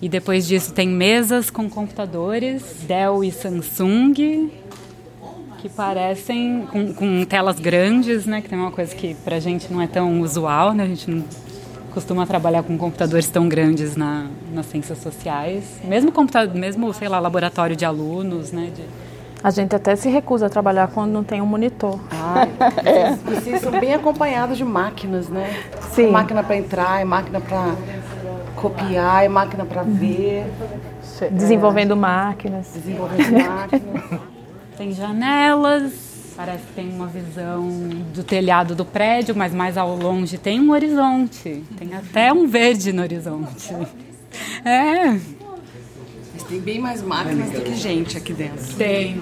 E 0.00 0.08
depois 0.08 0.48
disso 0.48 0.72
tem 0.72 0.88
mesas 0.88 1.48
com 1.48 1.70
computadores, 1.70 2.62
Dell 2.88 3.22
e 3.22 3.30
Samsung, 3.30 4.50
que 5.62 5.68
parecem 5.68 6.66
com, 6.72 6.92
com, 6.92 7.24
telas 7.24 7.60
grandes, 7.60 8.26
né? 8.26 8.40
Que 8.40 8.48
tem 8.48 8.58
uma 8.58 8.72
coisa 8.72 8.92
que 8.92 9.14
pra 9.14 9.38
gente 9.38 9.72
não 9.72 9.80
é 9.80 9.86
tão 9.86 10.20
usual, 10.20 10.72
né? 10.72 10.82
A 10.82 10.88
gente 10.88 11.08
não 11.08 11.24
costuma 11.94 12.26
trabalhar 12.26 12.64
com 12.64 12.76
computadores 12.76 13.28
tão 13.28 13.48
grandes 13.48 13.94
na, 13.94 14.26
nas 14.52 14.66
ciências 14.66 14.98
sociais. 14.98 15.62
Mesmo 15.84 16.10
computador, 16.10 16.52
mesmo, 16.56 16.92
sei 16.92 17.06
lá, 17.06 17.20
laboratório 17.20 17.76
de 17.76 17.84
alunos, 17.84 18.50
né? 18.50 18.72
De... 18.74 18.82
A 19.40 19.50
gente 19.50 19.76
até 19.76 19.94
se 19.94 20.08
recusa 20.08 20.46
a 20.46 20.50
trabalhar 20.50 20.88
quando 20.88 21.12
não 21.12 21.22
tem 21.22 21.40
um 21.40 21.46
monitor. 21.46 22.00
Ah, 22.10 22.44
é. 22.84 23.14
Vocês 23.14 23.60
são 23.60 23.70
bem 23.70 23.94
acompanhados 23.94 24.58
de 24.58 24.64
máquinas, 24.64 25.28
né? 25.28 25.62
Sim. 25.92 26.06
É 26.06 26.10
máquina 26.10 26.42
para 26.42 26.56
entrar, 26.56 27.00
é 27.00 27.04
máquina 27.04 27.40
para 27.40 27.76
copiar, 28.56 29.24
é 29.24 29.28
máquina 29.28 29.64
para 29.64 29.84
ver. 29.84 30.44
Desenvolvendo 31.30 31.92
é. 31.92 31.96
máquinas. 31.96 32.68
Desenvolvendo 32.74 33.32
máquinas. 33.32 34.20
Tem 34.76 34.92
janelas, 34.94 35.92
parece 36.34 36.64
que 36.64 36.72
tem 36.72 36.88
uma 36.88 37.06
visão 37.06 37.68
do 38.14 38.24
telhado 38.24 38.74
do 38.74 38.84
prédio, 38.84 39.34
mas 39.36 39.52
mais 39.52 39.76
ao 39.76 39.94
longe 39.96 40.38
tem 40.38 40.60
um 40.60 40.70
horizonte. 40.70 41.62
Tem 41.76 41.94
até 41.94 42.32
um 42.32 42.46
verde 42.46 42.92
no 42.92 43.02
horizonte. 43.02 43.74
É. 44.64 45.10
Mas 46.32 46.42
tem 46.48 46.60
bem 46.60 46.80
mais 46.80 47.02
máquinas 47.02 47.50
do 47.50 47.60
que 47.60 47.74
gente 47.74 48.16
aqui 48.16 48.32
dentro. 48.32 48.74
Tem. 48.76 49.20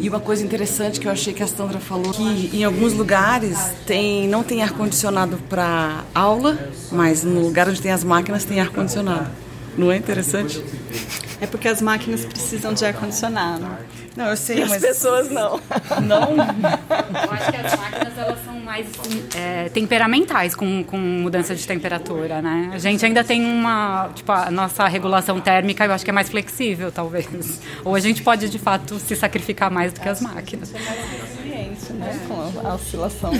E 0.00 0.08
uma 0.08 0.20
coisa 0.20 0.42
interessante 0.42 0.98
que 0.98 1.06
eu 1.06 1.12
achei 1.12 1.34
que 1.34 1.42
a 1.42 1.46
Sandra 1.46 1.78
falou 1.78 2.10
que 2.10 2.50
em 2.56 2.64
alguns 2.64 2.94
lugares 2.94 3.58
tem 3.86 4.26
não 4.26 4.42
tem 4.42 4.62
ar 4.62 4.72
condicionado 4.72 5.36
para 5.48 6.02
aula, 6.14 6.58
mas 6.90 7.22
no 7.22 7.40
lugar 7.40 7.68
onde 7.68 7.80
tem 7.80 7.92
as 7.92 8.02
máquinas 8.02 8.44
tem 8.44 8.58
ar 8.58 8.70
condicionado. 8.70 9.30
Não 9.76 9.92
é 9.92 9.96
interessante? 9.98 10.64
É 11.40 11.46
porque 11.46 11.68
as 11.68 11.82
máquinas 11.82 12.24
precisam 12.24 12.72
de 12.72 12.84
ar-condicionado. 12.84 13.66
Não, 14.16 14.28
eu 14.28 14.36
sei, 14.36 14.62
as 14.62 14.70
mas... 14.70 14.82
pessoas 14.82 15.30
não. 15.30 15.60
Não? 16.02 16.30
Eu 16.32 17.32
acho 17.32 17.50
que 17.50 17.56
as 17.56 17.76
máquinas, 17.76 18.18
elas 18.18 18.44
são 18.44 18.58
mais 18.60 18.86
é, 19.34 19.68
temperamentais 19.68 20.54
com, 20.54 20.82
com 20.82 20.96
mudança 20.96 21.54
de 21.54 21.66
temperatura, 21.66 22.40
né? 22.40 22.70
A 22.72 22.78
gente 22.78 23.04
ainda 23.04 23.22
tem 23.22 23.44
uma... 23.44 24.08
Tipo, 24.14 24.32
a 24.32 24.50
nossa 24.50 24.88
regulação 24.88 25.38
térmica, 25.38 25.84
eu 25.84 25.92
acho 25.92 26.04
que 26.04 26.10
é 26.10 26.14
mais 26.14 26.30
flexível, 26.30 26.90
talvez. 26.90 27.60
Ou 27.84 27.94
a 27.94 28.00
gente 28.00 28.22
pode, 28.22 28.48
de 28.48 28.58
fato, 28.58 28.98
se 28.98 29.14
sacrificar 29.14 29.70
mais 29.70 29.92
do 29.92 30.00
que 30.00 30.08
as 30.08 30.22
máquinas. 30.22 30.70
Você 30.70 30.78
mais 30.78 30.98
resiliente, 31.20 31.92
né? 31.92 32.18
Com 32.26 32.66
a 32.66 32.74
oscilação. 32.74 33.32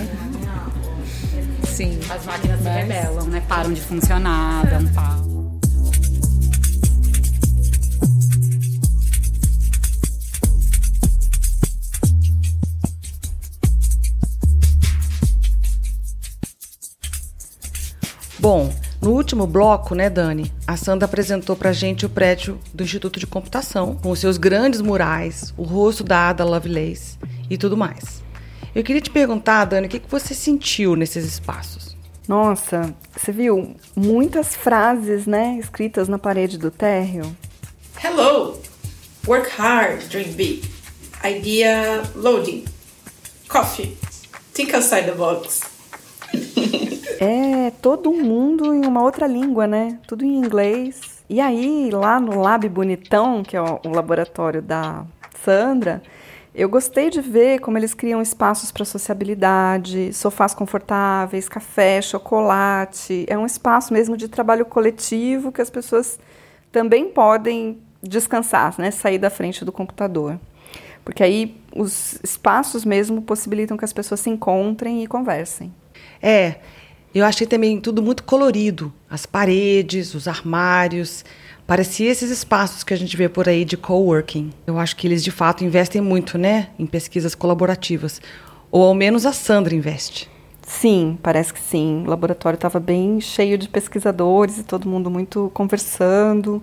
Sim. 1.65 1.99
As 2.09 2.25
máquinas 2.25 2.61
se 2.61 2.69
rebelam, 2.69 3.25
né? 3.25 3.41
Param 3.47 3.73
de 3.73 3.81
funcionar, 3.81 4.65
dão 4.67 4.87
pau. 4.93 5.36
Bom, 18.49 18.73
no 19.01 19.11
último 19.11 19.45
bloco, 19.45 19.93
né, 19.93 20.09
Dani, 20.09 20.49
a 20.65 20.77
Sandra 20.77 21.03
apresentou 21.03 21.53
pra 21.53 21.73
gente 21.73 22.05
o 22.05 22.09
prédio 22.09 22.57
do 22.73 22.81
Instituto 22.81 23.19
de 23.19 23.27
Computação, 23.27 23.97
com 24.01 24.09
os 24.09 24.19
seus 24.19 24.37
grandes 24.37 24.79
murais, 24.79 25.53
o 25.57 25.63
rosto 25.63 26.01
da 26.01 26.29
Ada 26.29 26.45
Lovelace 26.45 27.17
e 27.49 27.57
tudo 27.57 27.75
mais. 27.75 28.23
Eu 28.73 28.85
queria 28.85 29.01
te 29.01 29.09
perguntar, 29.09 29.65
Dani, 29.65 29.87
o 29.87 29.89
que, 29.89 29.99
que 29.99 30.09
você 30.09 30.33
sentiu 30.33 30.95
nesses 30.95 31.25
espaços? 31.25 31.97
Nossa, 32.25 32.95
você 33.13 33.33
viu 33.33 33.75
muitas 33.93 34.55
frases, 34.55 35.27
né, 35.27 35.57
escritas 35.59 36.07
na 36.07 36.17
parede 36.17 36.57
do 36.57 36.71
térreo? 36.71 37.35
Hello! 38.01 38.61
Work 39.27 39.49
hard, 39.57 40.07
dream 40.07 40.31
big. 40.31 40.63
Idea 41.21 42.01
loading. 42.15 42.63
Coffee. 43.49 43.97
Think 44.53 44.73
outside 44.73 45.03
the 45.03 45.15
box. 45.15 45.63
É 47.19 47.71
todo 47.81 48.11
mundo 48.11 48.73
em 48.73 48.85
uma 48.85 49.01
outra 49.01 49.27
língua, 49.27 49.65
né? 49.67 49.99
Tudo 50.07 50.23
em 50.23 50.37
inglês. 50.37 51.23
E 51.29 51.41
aí, 51.41 51.89
lá 51.91 52.19
no 52.19 52.39
Lab 52.39 52.67
Bonitão, 52.69 53.43
que 53.43 53.57
é 53.57 53.61
o 53.61 53.89
laboratório 53.89 54.61
da 54.61 55.05
Sandra, 55.43 56.01
eu 56.53 56.67
gostei 56.69 57.09
de 57.09 57.21
ver 57.21 57.59
como 57.59 57.77
eles 57.77 57.93
criam 57.93 58.21
espaços 58.21 58.71
para 58.71 58.83
sociabilidade, 58.85 60.11
sofás 60.13 60.53
confortáveis, 60.53 61.47
café, 61.47 62.01
chocolate. 62.01 63.25
É 63.27 63.37
um 63.37 63.45
espaço 63.45 63.93
mesmo 63.93 64.17
de 64.17 64.27
trabalho 64.27 64.65
coletivo 64.65 65.51
que 65.51 65.61
as 65.61 65.69
pessoas 65.69 66.19
também 66.71 67.09
podem 67.09 67.79
descansar, 68.01 68.73
né? 68.77 68.89
Sair 68.91 69.19
da 69.19 69.29
frente 69.29 69.63
do 69.63 69.71
computador. 69.71 70.39
Porque 71.03 71.23
aí 71.23 71.55
os 71.75 72.19
espaços 72.23 72.83
mesmo 72.83 73.21
possibilitam 73.21 73.77
que 73.77 73.85
as 73.85 73.93
pessoas 73.93 74.19
se 74.19 74.29
encontrem 74.29 75.03
e 75.03 75.07
conversem. 75.07 75.73
É, 76.21 76.55
eu 77.17 77.25
achei 77.25 77.47
também 77.47 77.79
tudo 77.79 78.01
muito 78.01 78.23
colorido. 78.23 78.93
As 79.09 79.25
paredes, 79.25 80.13
os 80.13 80.27
armários. 80.27 81.23
Parecia 81.65 82.09
esses 82.09 82.29
espaços 82.31 82.83
que 82.83 82.93
a 82.93 82.97
gente 82.97 83.15
vê 83.15 83.27
por 83.27 83.47
aí 83.47 83.65
de 83.65 83.77
coworking. 83.77 84.51
Eu 84.65 84.79
acho 84.79 84.95
que 84.95 85.07
eles 85.07 85.23
de 85.23 85.31
fato 85.31 85.63
investem 85.63 86.01
muito, 86.01 86.37
né, 86.37 86.69
em 86.77 86.85
pesquisas 86.85 87.35
colaborativas. 87.35 88.21
Ou 88.71 88.83
ao 88.83 88.93
menos 88.93 89.25
a 89.25 89.31
Sandra 89.31 89.75
investe. 89.75 90.29
Sim, 90.61 91.17
parece 91.23 91.53
que 91.53 91.59
sim. 91.59 92.03
O 92.05 92.09
laboratório 92.09 92.57
estava 92.57 92.79
bem 92.79 93.21
cheio 93.21 93.57
de 93.57 93.69
pesquisadores 93.69 94.57
e 94.57 94.63
todo 94.63 94.89
mundo 94.89 95.09
muito 95.09 95.49
conversando. 95.53 96.61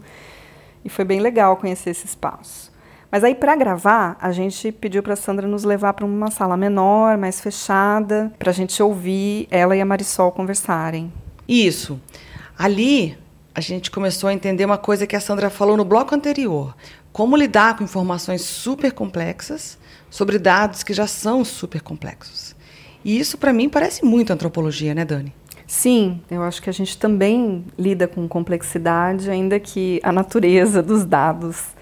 E 0.85 0.91
foi 0.91 1.05
bem 1.05 1.21
legal 1.21 1.57
conhecer 1.57 1.91
esse 1.91 2.05
espaço. 2.05 2.74
Mas 3.15 3.23
aí, 3.23 3.33
para 3.33 3.55
gravar, 3.55 4.17
a 4.21 4.33
gente 4.33 4.73
pediu 4.73 5.01
para 5.01 5.13
a 5.13 5.17
Sandra 5.17 5.47
nos 5.47 5.63
levar 5.63 5.93
para 5.93 6.05
uma 6.05 6.33
sala 6.33 6.57
menor, 6.57 7.17
mais 7.17 7.41
fechada, 7.41 8.33
para 8.41 8.51
a 8.51 8.53
gente 8.53 8.83
ouvir 8.83 9.47
ela 9.53 9.77
e 9.77 9.81
a 9.81 9.85
Marisol 9.85 10.33
conversarem. 10.33 11.13
Isso. 11.47 12.01
Ali, 12.59 13.17
a 13.55 13.61
gente 13.61 13.89
começou 13.89 14.29
a 14.29 14.35
entender 14.35 14.65
uma 14.65 14.77
coisa 14.77 15.07
que 15.07 15.15
a 15.15 15.21
Sandra 15.21 15.49
falou 15.49 15.77
no 15.77 15.85
bloco 15.85 16.13
anterior: 16.13 16.75
como 17.13 17.37
lidar 17.37 17.77
com 17.77 17.85
informações 17.85 18.43
super 18.43 18.91
complexas 18.91 19.79
sobre 20.11 20.37
dados 20.37 20.83
que 20.83 20.93
já 20.93 21.07
são 21.07 21.45
super 21.45 21.83
complexos. 21.83 22.57
E 23.05 23.17
isso, 23.17 23.39
para 23.39 23.53
mim, 23.53 23.69
parece 23.69 24.05
muito 24.05 24.33
antropologia, 24.33 24.93
né, 24.93 25.05
Dani? 25.05 25.33
Sim, 25.69 26.21
eu 26.29 26.43
acho 26.43 26.61
que 26.61 26.69
a 26.69 26.73
gente 26.73 26.99
também 26.99 27.65
lida 27.79 28.09
com 28.09 28.27
complexidade, 28.27 29.31
ainda 29.31 29.61
que 29.61 30.01
a 30.03 30.11
natureza 30.11 30.83
dos 30.83 31.05
dados 31.05 31.74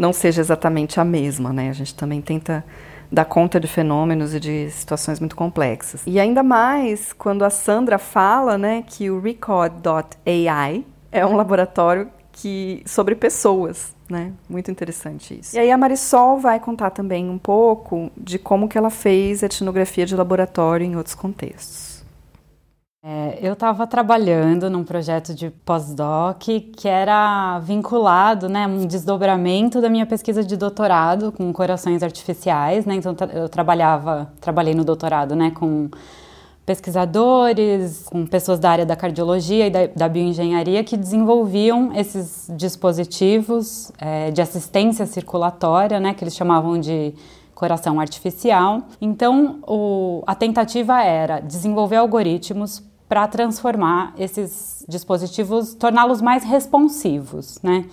não 0.00 0.14
seja 0.14 0.40
exatamente 0.40 0.98
a 0.98 1.04
mesma, 1.04 1.52
né? 1.52 1.68
A 1.68 1.74
gente 1.74 1.94
também 1.94 2.22
tenta 2.22 2.64
dar 3.12 3.26
conta 3.26 3.60
de 3.60 3.66
fenômenos 3.66 4.34
e 4.34 4.40
de 4.40 4.70
situações 4.70 5.20
muito 5.20 5.36
complexas. 5.36 6.02
E 6.06 6.18
ainda 6.18 6.42
mais 6.42 7.12
quando 7.12 7.44
a 7.44 7.50
Sandra 7.50 7.98
fala, 7.98 8.56
né, 8.56 8.82
que 8.86 9.10
o 9.10 9.20
Record.ai 9.20 10.84
é 11.12 11.26
um 11.26 11.36
laboratório 11.36 12.08
que 12.32 12.82
sobre 12.86 13.14
pessoas, 13.14 13.94
né? 14.08 14.32
Muito 14.48 14.70
interessante 14.70 15.38
isso. 15.38 15.54
E 15.54 15.58
aí 15.58 15.70
a 15.70 15.76
Marisol 15.76 16.38
vai 16.38 16.58
contar 16.58 16.90
também 16.90 17.28
um 17.28 17.36
pouco 17.36 18.10
de 18.16 18.38
como 18.38 18.68
que 18.68 18.78
ela 18.78 18.90
fez 18.90 19.42
etnografia 19.42 20.06
de 20.06 20.16
laboratório 20.16 20.86
em 20.86 20.96
outros 20.96 21.14
contextos. 21.14 21.89
É, 23.02 23.38
eu 23.40 23.54
estava 23.54 23.86
trabalhando 23.86 24.68
num 24.68 24.84
projeto 24.84 25.32
de 25.34 25.48
pós-doc 25.48 26.42
que 26.76 26.86
era 26.86 27.58
vinculado, 27.60 28.46
né, 28.46 28.66
um 28.66 28.84
desdobramento 28.86 29.80
da 29.80 29.88
minha 29.88 30.04
pesquisa 30.04 30.44
de 30.44 30.54
doutorado 30.54 31.32
com 31.32 31.50
corações 31.50 32.02
artificiais, 32.02 32.84
né, 32.84 32.96
então 32.96 33.16
eu 33.32 33.48
trabalhava, 33.48 34.30
trabalhei 34.38 34.74
no 34.74 34.84
doutorado, 34.84 35.34
né, 35.34 35.50
com 35.50 35.88
pesquisadores, 36.66 38.06
com 38.10 38.26
pessoas 38.26 38.58
da 38.58 38.70
área 38.70 38.84
da 38.84 38.94
cardiologia 38.94 39.68
e 39.68 39.70
da, 39.70 39.86
da 39.86 40.06
bioengenharia 40.06 40.84
que 40.84 40.94
desenvolviam 40.94 41.94
esses 41.96 42.50
dispositivos 42.54 43.90
é, 43.98 44.30
de 44.30 44.42
assistência 44.42 45.06
circulatória, 45.06 45.98
né, 45.98 46.12
que 46.12 46.22
eles 46.22 46.36
chamavam 46.36 46.78
de 46.78 47.14
coração 47.54 47.98
artificial. 47.98 48.82
Então, 49.00 49.60
o, 49.66 50.22
a 50.26 50.34
tentativa 50.34 51.02
era 51.02 51.40
desenvolver 51.40 51.96
algoritmos 51.96 52.89
para 53.10 53.26
transformar 53.26 54.14
esses 54.16 54.84
dispositivos, 54.88 55.74
torná-los 55.74 56.22
mais 56.22 56.44
responsivos, 56.44 57.58
né? 57.60 57.84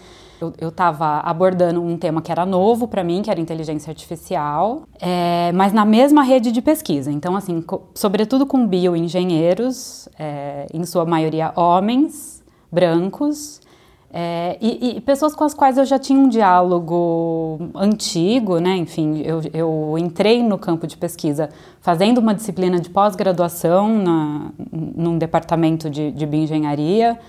Eu 0.61 0.69
estava 0.69 1.21
abordando 1.21 1.81
um 1.81 1.97
tema 1.97 2.21
que 2.21 2.31
era 2.31 2.45
novo 2.45 2.87
para 2.87 3.03
mim, 3.03 3.23
que 3.23 3.31
era 3.31 3.41
inteligência 3.41 3.89
artificial, 3.89 4.83
é, 5.01 5.51
mas 5.55 5.73
na 5.73 5.83
mesma 5.83 6.21
rede 6.21 6.51
de 6.51 6.61
pesquisa. 6.61 7.11
Então, 7.11 7.35
assim, 7.35 7.65
sobretudo 7.95 8.45
com 8.45 8.67
bioengenheiros, 8.67 10.07
é, 10.19 10.67
em 10.71 10.85
sua 10.85 11.03
maioria 11.03 11.51
homens, 11.55 12.43
brancos, 12.71 13.59
é, 14.11 14.57
e, 14.61 14.97
e, 14.97 15.01
pessoas 15.01 15.35
com 15.35 15.43
as 15.43 15.53
quais 15.53 15.77
eu 15.77 15.85
já 15.85 15.99
tinha 15.99 16.17
um 16.17 16.29
diálogo 16.29 17.59
antigo, 17.75 18.57
né? 18.57 18.75
Enfim, 18.77 19.21
eu, 19.21 19.41
eu 19.53 19.95
entrei 19.97 20.41
no 20.41 20.57
campo 20.57 20.87
de 20.87 20.95
pesquisa 20.95 21.49
fazendo 21.81 22.19
uma 22.19 22.33
disciplina 22.33 22.79
de 22.79 22.89
pós-graduação 22.89 23.89
num 24.71 25.17
departamento 25.17 25.89
de, 25.89 26.11
de 26.11 26.25
bioengenharia 26.25 27.19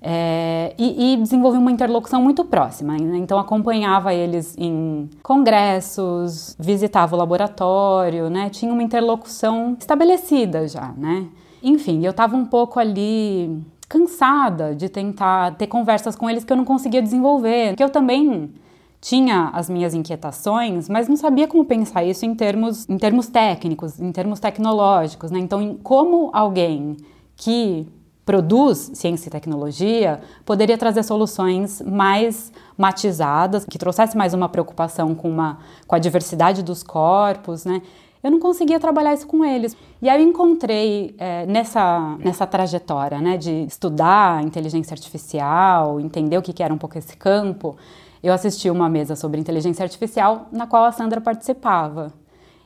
é, 0.00 0.72
e, 0.78 1.14
e 1.14 1.16
desenvolvi 1.16 1.58
uma 1.58 1.72
interlocução 1.72 2.22
muito 2.22 2.44
próxima. 2.44 2.96
Né? 2.96 3.18
Então 3.18 3.36
acompanhava 3.36 4.14
eles 4.14 4.54
em 4.56 5.10
congressos, 5.24 6.56
visitava 6.58 7.16
o 7.16 7.18
laboratório, 7.18 8.30
né? 8.30 8.48
Tinha 8.50 8.72
uma 8.72 8.84
interlocução 8.84 9.76
estabelecida 9.78 10.68
já, 10.68 10.92
né? 10.96 11.26
Enfim, 11.60 12.04
eu 12.04 12.12
estava 12.12 12.36
um 12.36 12.46
pouco 12.46 12.78
ali 12.78 13.60
cansada 13.90 14.72
de 14.72 14.88
tentar 14.88 15.56
ter 15.56 15.66
conversas 15.66 16.14
com 16.14 16.30
eles 16.30 16.44
que 16.44 16.52
eu 16.52 16.56
não 16.56 16.64
conseguia 16.64 17.02
desenvolver, 17.02 17.74
que 17.74 17.82
eu 17.82 17.90
também 17.90 18.52
tinha 19.00 19.50
as 19.52 19.68
minhas 19.68 19.94
inquietações, 19.94 20.88
mas 20.88 21.08
não 21.08 21.16
sabia 21.16 21.48
como 21.48 21.64
pensar 21.64 22.04
isso 22.04 22.24
em 22.24 22.32
termos, 22.32 22.88
em 22.88 22.96
termos 22.96 23.26
técnicos, 23.26 23.98
em 23.98 24.12
termos 24.12 24.38
tecnológicos, 24.38 25.32
né? 25.32 25.40
Então, 25.40 25.76
como 25.82 26.30
alguém 26.32 26.98
que 27.34 27.88
produz 28.24 28.92
ciência 28.94 29.28
e 29.28 29.32
tecnologia 29.32 30.20
poderia 30.46 30.78
trazer 30.78 31.02
soluções 31.02 31.82
mais 31.82 32.52
matizadas, 32.78 33.64
que 33.64 33.76
trouxesse 33.76 34.16
mais 34.16 34.32
uma 34.34 34.48
preocupação 34.48 35.16
com, 35.16 35.28
uma, 35.28 35.58
com 35.88 35.96
a 35.96 35.98
diversidade 35.98 36.62
dos 36.62 36.84
corpos, 36.84 37.64
né? 37.64 37.82
Eu 38.22 38.30
não 38.30 38.38
conseguia 38.38 38.78
trabalhar 38.78 39.14
isso 39.14 39.26
com 39.26 39.44
eles. 39.44 39.76
E 40.00 40.08
aí 40.08 40.22
eu 40.22 40.28
encontrei 40.28 41.14
é, 41.18 41.46
nessa, 41.46 42.16
nessa 42.18 42.46
trajetória 42.46 43.20
né, 43.20 43.36
de 43.36 43.64
estudar 43.64 44.42
inteligência 44.44 44.94
artificial, 44.94 45.98
entender 46.00 46.36
o 46.36 46.42
que, 46.42 46.52
que 46.52 46.62
era 46.62 46.72
um 46.72 46.78
pouco 46.78 46.98
esse 46.98 47.16
campo, 47.16 47.76
eu 48.22 48.32
assisti 48.32 48.68
uma 48.70 48.88
mesa 48.88 49.16
sobre 49.16 49.40
inteligência 49.40 49.82
artificial 49.82 50.46
na 50.52 50.66
qual 50.66 50.84
a 50.84 50.92
Sandra 50.92 51.20
participava. 51.20 52.12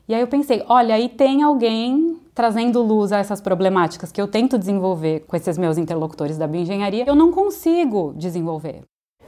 E 0.08 0.14
aí 0.14 0.20
eu 0.20 0.26
pensei, 0.26 0.62
olha, 0.68 0.94
aí 0.94 1.08
tem 1.08 1.42
alguém 1.42 2.20
trazendo 2.34 2.82
luz 2.82 3.12
a 3.12 3.18
essas 3.18 3.40
problemáticas 3.40 4.10
que 4.10 4.20
eu 4.20 4.26
tento 4.26 4.58
desenvolver 4.58 5.20
com 5.20 5.36
esses 5.36 5.56
meus 5.56 5.78
interlocutores 5.78 6.36
da 6.36 6.46
bioengenharia, 6.46 7.04
eu 7.06 7.14
não 7.14 7.30
consigo 7.30 8.12
desenvolver. 8.16 8.82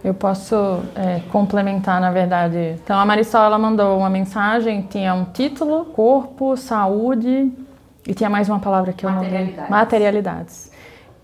Eu 0.06 0.14
posso 0.14 0.54
é, 0.94 1.20
complementar, 1.32 2.00
na 2.00 2.12
verdade. 2.12 2.76
Então, 2.80 2.96
a 2.96 3.04
Marisol 3.04 3.42
ela 3.42 3.58
mandou 3.58 3.98
uma 3.98 4.08
mensagem, 4.08 4.82
tinha 4.82 5.12
um 5.12 5.24
título, 5.24 5.86
corpo, 5.86 6.56
saúde, 6.56 7.52
e 8.06 8.14
tinha 8.14 8.30
mais 8.30 8.48
uma 8.48 8.60
palavra 8.60 8.92
que 8.92 9.04
eu 9.04 9.10
não 9.10 9.22
lembro. 9.22 9.68
Materialidades. 9.68 10.70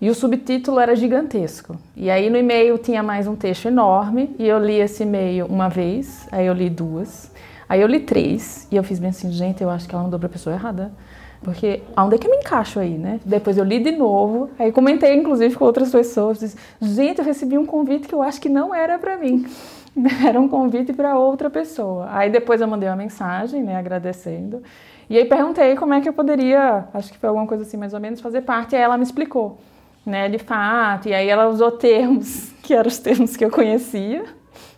E 0.01 0.09
o 0.09 0.13
subtítulo 0.13 0.81
era 0.81 0.97
gigantesco. 0.97 1.77
E 1.95 2.11
aí 2.11 2.29
no 2.29 2.37
e-mail 2.37 2.77
tinha 2.77 3.01
mais 3.01 3.25
um 3.25 3.37
texto 3.37 3.69
enorme, 3.69 4.35
e 4.37 4.45
eu 4.45 4.59
li 4.59 4.81
esse 4.81 5.03
e-mail 5.03 5.45
uma 5.45 5.69
vez, 5.69 6.27
aí 6.29 6.45
eu 6.45 6.53
li 6.53 6.69
duas, 6.69 7.31
aí 7.69 7.79
eu 7.79 7.87
li 7.87 8.01
três, 8.01 8.67
e 8.69 8.75
eu 8.75 8.83
fiz 8.83 8.99
bem 8.99 9.11
assim, 9.11 9.31
gente, 9.31 9.63
eu 9.63 9.69
acho 9.69 9.87
que 9.87 9.95
ela 9.95 10.03
mandou 10.03 10.19
para 10.19 10.27
a 10.27 10.31
pessoa 10.31 10.53
errada. 10.53 10.91
Porque 11.43 11.83
aonde 11.95 12.15
é 12.15 12.17
que 12.17 12.27
eu 12.27 12.31
me 12.31 12.37
encaixo 12.37 12.79
aí, 12.79 12.97
né? 12.97 13.19
Depois 13.25 13.57
eu 13.57 13.63
li 13.63 13.79
de 13.79 13.91
novo, 13.91 14.49
aí 14.57 14.71
comentei 14.71 15.13
inclusive 15.13 15.55
com 15.55 15.65
outras 15.65 15.91
pessoas, 15.91 16.39
disse, 16.39 16.57
gente, 16.81 17.19
eu 17.19 17.25
recebi 17.25 17.57
um 17.57 17.65
convite 17.65 18.07
que 18.07 18.15
eu 18.15 18.21
acho 18.21 18.39
que 18.39 18.49
não 18.49 18.73
era 18.73 18.97
para 18.97 19.17
mim. 19.17 19.45
Era 20.25 20.39
um 20.41 20.47
convite 20.47 20.91
para 20.91 21.17
outra 21.17 21.51
pessoa. 21.51 22.07
Aí 22.09 22.27
depois 22.29 22.59
eu 22.61 22.67
mandei 22.67 22.89
uma 22.89 22.95
mensagem, 22.95 23.61
né, 23.61 23.75
agradecendo. 23.75 24.63
E 25.09 25.17
aí 25.17 25.25
perguntei 25.25 25.75
como 25.75 25.93
é 25.93 26.01
que 26.01 26.09
eu 26.09 26.13
poderia, 26.13 26.85
acho 26.93 27.11
que 27.11 27.17
foi 27.19 27.29
alguma 27.29 27.45
coisa 27.45 27.63
assim 27.63 27.77
mais 27.77 27.93
ou 27.93 27.99
menos, 27.99 28.19
fazer 28.19 28.41
parte. 28.41 28.73
E 28.73 28.75
aí 28.75 28.81
ela 28.81 28.97
me 28.97 29.03
explicou, 29.03 29.59
né, 30.05 30.29
de 30.29 30.39
fato. 30.39 31.09
E 31.09 31.13
aí 31.13 31.29
ela 31.29 31.47
usou 31.47 31.71
termos 31.71 32.51
que 32.63 32.73
eram 32.73 32.87
os 32.87 32.97
termos 32.97 33.37
que 33.37 33.45
eu 33.45 33.51
conhecia, 33.51 34.25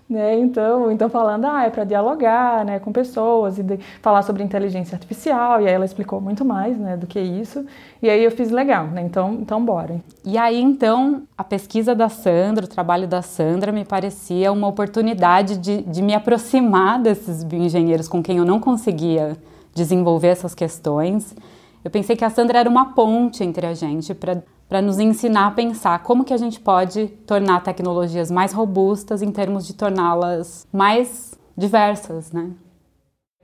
né? 0.07 0.37
Então, 0.39 0.91
então 0.91 1.09
falando, 1.09 1.45
ah, 1.45 1.63
é 1.63 1.69
para 1.69 1.83
dialogar, 1.83 2.63
né, 2.63 2.79
com 2.79 2.91
pessoas 2.91 3.57
e 3.57 3.63
de, 3.63 3.79
falar 4.01 4.21
sobre 4.21 4.43
inteligência 4.43 4.95
artificial. 4.95 5.61
E 5.61 5.67
aí 5.67 5.73
ela 5.73 5.85
explicou 5.85 6.21
muito 6.21 6.45
mais, 6.45 6.77
né, 6.77 6.95
do 6.95 7.07
que 7.07 7.19
isso. 7.19 7.65
E 8.01 8.09
aí 8.09 8.23
eu 8.23 8.29
fiz 8.29 8.51
legal, 8.51 8.85
né? 8.87 9.01
Então, 9.01 9.33
então 9.41 9.63
bora. 9.63 9.99
E 10.23 10.37
aí 10.37 10.61
então 10.61 11.23
a 11.35 11.43
pesquisa 11.43 11.95
da 11.95 12.07
Sandra, 12.07 12.65
o 12.65 12.67
trabalho 12.67 13.07
da 13.07 13.21
Sandra 13.21 13.71
me 13.71 13.83
parecia 13.83 14.51
uma 14.51 14.67
oportunidade 14.67 15.57
de, 15.57 15.81
de 15.81 16.01
me 16.03 16.13
aproximar 16.13 17.01
desses 17.01 17.43
bioengenheiros 17.43 18.07
com 18.07 18.21
quem 18.21 18.37
eu 18.37 18.45
não 18.45 18.59
conseguia 18.59 19.35
desenvolver 19.73 20.27
essas 20.27 20.53
questões. 20.53 21.35
Eu 21.83 21.91
pensei 21.91 22.15
que 22.15 22.25
a 22.25 22.29
Sandra 22.29 22.59
era 22.59 22.69
uma 22.69 22.93
ponte 22.93 23.43
entre 23.43 23.65
a 23.65 23.73
gente 23.73 24.13
para 24.13 24.41
para 24.67 24.81
nos 24.81 24.99
ensinar 24.99 25.47
a 25.47 25.51
pensar 25.51 25.99
como 25.99 26.23
que 26.23 26.33
a 26.33 26.37
gente 26.37 26.59
pode 26.59 27.07
tornar 27.27 27.61
tecnologias 27.61 28.31
mais 28.31 28.51
robustas 28.51 29.21
em 29.21 29.31
termos 29.31 29.65
de 29.67 29.73
torná-las 29.73 30.67
mais 30.71 31.37
diversas, 31.55 32.31
né? 32.31 32.51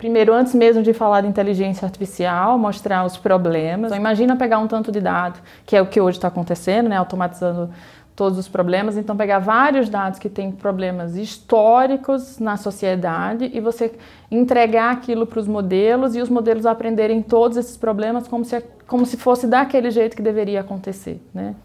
Primeiro, 0.01 0.33
antes 0.33 0.55
mesmo 0.55 0.81
de 0.81 0.93
falar 0.93 1.21
de 1.21 1.27
inteligência 1.27 1.85
artificial, 1.85 2.57
mostrar 2.57 3.05
os 3.05 3.17
problemas. 3.17 3.91
Então, 3.91 3.97
imagina 3.99 4.35
pegar 4.35 4.57
um 4.57 4.67
tanto 4.67 4.91
de 4.91 4.99
dado, 4.99 5.39
que 5.63 5.75
é 5.75 5.81
o 5.81 5.85
que 5.85 6.01
hoje 6.01 6.17
está 6.17 6.27
acontecendo, 6.27 6.89
né, 6.89 6.97
automatizando 6.97 7.69
todos 8.15 8.37
os 8.37 8.47
problemas. 8.47 8.97
Então, 8.97 9.15
pegar 9.15 9.39
vários 9.39 9.89
dados 9.89 10.19
que 10.19 10.29
têm 10.29 10.51
problemas 10.51 11.15
históricos 11.15 12.39
na 12.39 12.57
sociedade 12.57 13.49
e 13.53 13.59
você 13.59 13.91
entregar 14.29 14.91
aquilo 14.91 15.25
para 15.25 15.39
os 15.39 15.47
modelos 15.47 16.15
e 16.15 16.21
os 16.21 16.29
modelos 16.29 16.65
aprenderem 16.65 17.21
todos 17.21 17.57
esses 17.57 17.77
problemas 17.77 18.27
como 18.27 18.45
se, 18.45 18.61
como 18.87 19.05
se 19.05 19.17
fosse 19.17 19.47
daquele 19.47 19.91
jeito 19.91 20.15
que 20.15 20.21
deveria 20.21 20.61
acontecer, 20.61 21.21
né? 21.33 21.55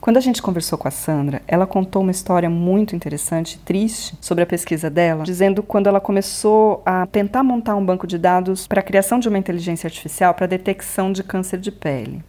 Quando 0.00 0.16
a 0.16 0.20
gente 0.20 0.40
conversou 0.40 0.78
com 0.78 0.86
a 0.86 0.92
Sandra, 0.92 1.42
ela 1.46 1.66
contou 1.66 2.02
uma 2.02 2.12
história 2.12 2.48
muito 2.48 2.94
interessante, 2.94 3.58
triste, 3.58 4.16
sobre 4.20 4.44
a 4.44 4.46
pesquisa 4.46 4.88
dela, 4.88 5.24
dizendo 5.24 5.60
quando 5.60 5.88
ela 5.88 6.00
começou 6.00 6.82
a 6.86 7.04
tentar 7.06 7.42
montar 7.42 7.74
um 7.74 7.84
banco 7.84 8.06
de 8.06 8.16
dados 8.16 8.68
para 8.68 8.78
a 8.78 8.82
criação 8.82 9.18
de 9.18 9.28
uma 9.28 9.38
inteligência 9.38 9.88
artificial 9.88 10.34
para 10.34 10.46
detecção 10.46 11.10
de 11.12 11.24
câncer 11.24 11.58
de 11.58 11.72
pele. 11.72 12.22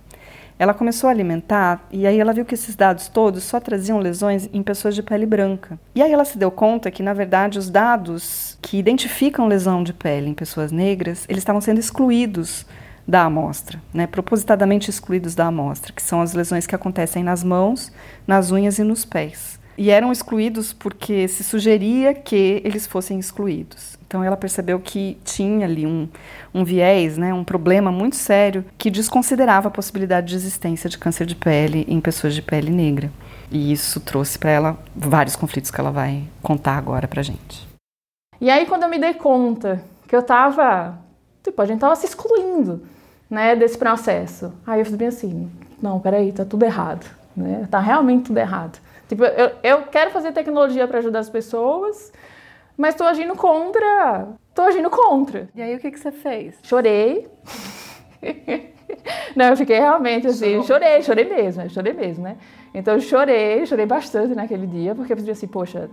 Ela 0.60 0.74
começou 0.74 1.08
a 1.08 1.12
alimentar 1.12 1.88
e 1.90 2.06
aí 2.06 2.20
ela 2.20 2.34
viu 2.34 2.44
que 2.44 2.54
esses 2.54 2.76
dados 2.76 3.08
todos 3.08 3.46
só 3.46 3.62
traziam 3.62 3.98
lesões 3.98 4.50
em 4.52 4.62
pessoas 4.62 4.94
de 4.94 5.02
pele 5.02 5.26
branca. 5.26 5.80
E 5.96 6.02
aí 6.02 6.12
ela 6.12 6.26
se 6.26 6.38
deu 6.38 6.52
conta 6.52 6.92
que, 6.92 7.02
na 7.02 7.14
verdade, 7.14 7.58
os 7.58 7.70
dados 7.70 8.58
que 8.62 8.78
identificam 8.78 9.48
lesão 9.48 9.82
de 9.82 9.94
pele 9.94 10.30
em 10.30 10.34
pessoas 10.34 10.70
negras, 10.70 11.26
eles 11.30 11.42
estavam 11.42 11.62
sendo 11.62 11.80
excluídos 11.80 12.66
da 13.08 13.24
amostra, 13.24 13.82
né, 13.94 14.06
propositadamente 14.06 14.90
excluídos 14.90 15.34
da 15.34 15.48
amostra, 15.48 15.94
que 15.94 16.02
são 16.02 16.22
as 16.22 16.34
lesões 16.34 16.68
que 16.68 16.76
acontecem 16.76 17.24
nas 17.24 17.44
mãos, 17.44 17.92
nas 18.28 18.52
unhas 18.52 18.78
e 18.78 18.84
nos 18.84 19.06
pés. 19.06 19.59
E 19.80 19.92
eram 19.92 20.12
excluídos 20.12 20.74
porque 20.74 21.26
se 21.30 21.42
sugeria 21.42 22.14
que 22.14 22.62
eles 22.66 22.86
fossem 22.86 23.18
excluídos. 23.18 23.98
Então 24.06 24.22
ela 24.22 24.36
percebeu 24.36 24.78
que 24.78 25.18
tinha 25.24 25.66
ali 25.66 25.88
um, 25.88 26.10
um 26.54 26.66
viés, 26.66 27.18
né, 27.18 27.34
um 27.34 27.46
problema 27.46 27.90
muito 27.90 28.18
sério 28.18 28.66
que 28.78 28.90
desconsiderava 28.90 29.70
a 29.70 29.72
possibilidade 29.72 30.28
de 30.28 30.36
existência 30.36 30.90
de 30.90 30.98
câncer 30.98 31.26
de 31.26 31.34
pele 31.34 31.86
em 31.88 32.02
pessoas 32.02 32.36
de 32.36 32.42
pele 32.42 32.70
negra. 32.70 33.10
E 33.50 33.72
isso 33.72 34.02
trouxe 34.02 34.38
para 34.38 34.52
ela 34.52 34.78
vários 34.94 35.38
conflitos 35.38 35.72
que 35.72 35.80
ela 35.80 35.92
vai 35.92 36.24
contar 36.42 36.76
agora 36.76 37.08
para 37.08 37.24
gente. 37.24 37.66
E 38.42 38.50
aí 38.50 38.66
quando 38.66 38.84
eu 38.84 38.90
me 38.90 39.00
dei 39.00 39.14
conta 39.14 39.82
que 40.10 40.16
eu 40.16 40.22
tava, 40.22 41.00
tipo, 41.42 41.62
a 41.62 41.66
gente 41.66 41.80
tava 41.80 41.96
se 41.96 42.06
excluindo, 42.06 42.84
né, 43.30 43.56
desse 43.56 43.78
processo. 43.78 44.52
Aí 44.68 44.82
eu 44.82 44.98
bem 44.98 45.08
assim, 45.08 45.50
não, 45.82 46.02
peraí, 46.02 46.34
tá 46.34 46.44
tudo 46.44 46.66
errado, 46.66 47.06
né? 47.34 47.66
Tá 47.72 47.80
realmente 47.80 48.26
tudo 48.26 48.40
errado. 48.40 48.78
Tipo, 49.10 49.26
eu, 49.26 49.52
eu 49.64 49.82
quero 49.88 50.12
fazer 50.12 50.32
tecnologia 50.32 50.88
para 50.88 51.00
ajudar 51.00 51.20
as 51.20 51.30
pessoas, 51.30 52.14
mas 52.78 52.94
tô 52.94 53.04
agindo 53.04 53.36
contra. 53.36 54.28
Tô 54.54 54.62
agindo 54.62 54.90
contra. 54.90 55.50
E 55.56 55.62
aí 55.62 55.76
o 55.76 55.80
que, 55.80 55.90
que 55.90 56.00
você 56.00 56.12
fez? 56.12 56.60
Chorei. 56.62 57.28
Não, 59.36 59.46
eu 59.48 59.58
fiquei 59.58 59.80
realmente 59.80 60.28
assim, 60.28 60.62
chorei, 60.64 61.02
chorei 61.02 61.26
mesmo, 61.26 61.68
chorei 61.70 61.94
mesmo, 61.94 62.24
né? 62.24 62.38
Então 62.74 62.94
eu 62.96 63.00
chorei, 63.00 63.66
chorei 63.66 63.86
bastante 63.86 64.36
naquele 64.36 64.68
dia, 64.68 64.94
porque 64.94 65.14
eu 65.14 65.18
pensei 65.18 65.32
assim, 65.32 65.48
poxa, 65.48 65.90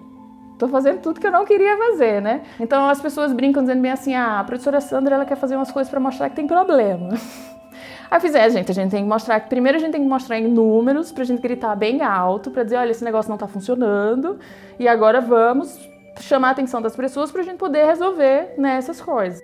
tô 0.59 0.69
fazendo 0.69 1.01
tudo 1.01 1.21
que 1.21 1.27
eu 1.27 1.33
não 1.33 1.45
queria 1.45 1.77
fazer, 1.77 2.21
né? 2.21 2.43
Então 2.61 2.89
as 2.89 3.01
pessoas 3.01 3.33
brincam 3.33 3.63
dizendo 3.63 3.81
bem 3.81 3.93
assim, 3.93 4.15
ah, 4.15 4.41
a 4.41 4.45
professora 4.45 4.81
Sandra, 4.81 5.15
ela 5.15 5.25
quer 5.25 5.37
fazer 5.37 5.57
umas 5.57 5.71
coisas 5.71 5.91
para 5.91 6.01
mostrar 6.01 6.29
que 6.29 6.37
tem 6.37 6.47
problema. 6.47 7.11
Aí 8.11 8.17
eu 8.17 8.21
fiz, 8.21 8.35
é, 8.35 8.49
gente, 8.51 8.71
a 8.71 8.75
gente 8.75 8.91
tem 8.91 9.03
que 9.03 9.09
mostrar 9.09 9.41
primeiro 9.49 9.79
a 9.79 9.81
gente 9.81 9.93
tem 9.93 10.03
que 10.03 10.09
mostrar 10.09 10.39
em 10.39 10.49
números 10.49 11.13
pra 11.13 11.25
gente 11.25 11.41
gritar 11.41 11.75
bem 11.75 12.03
alto, 12.03 12.51
pra 12.51 12.63
dizer, 12.63 12.77
olha, 12.77 12.91
esse 12.91 13.05
negócio 13.05 13.31
não 13.31 13.39
tá 13.39 13.49
funcionando, 13.49 14.39
e 14.79 14.87
agora 14.87 15.21
vamos 15.21 15.79
chamar 16.21 16.49
a 16.49 16.51
atenção 16.53 16.81
das 16.81 16.97
pessoas 16.97 17.31
para 17.31 17.43
a 17.43 17.45
gente 17.45 17.59
poder 17.59 17.85
resolver 17.85 18.55
né, 18.57 18.79
coisas. 19.01 19.43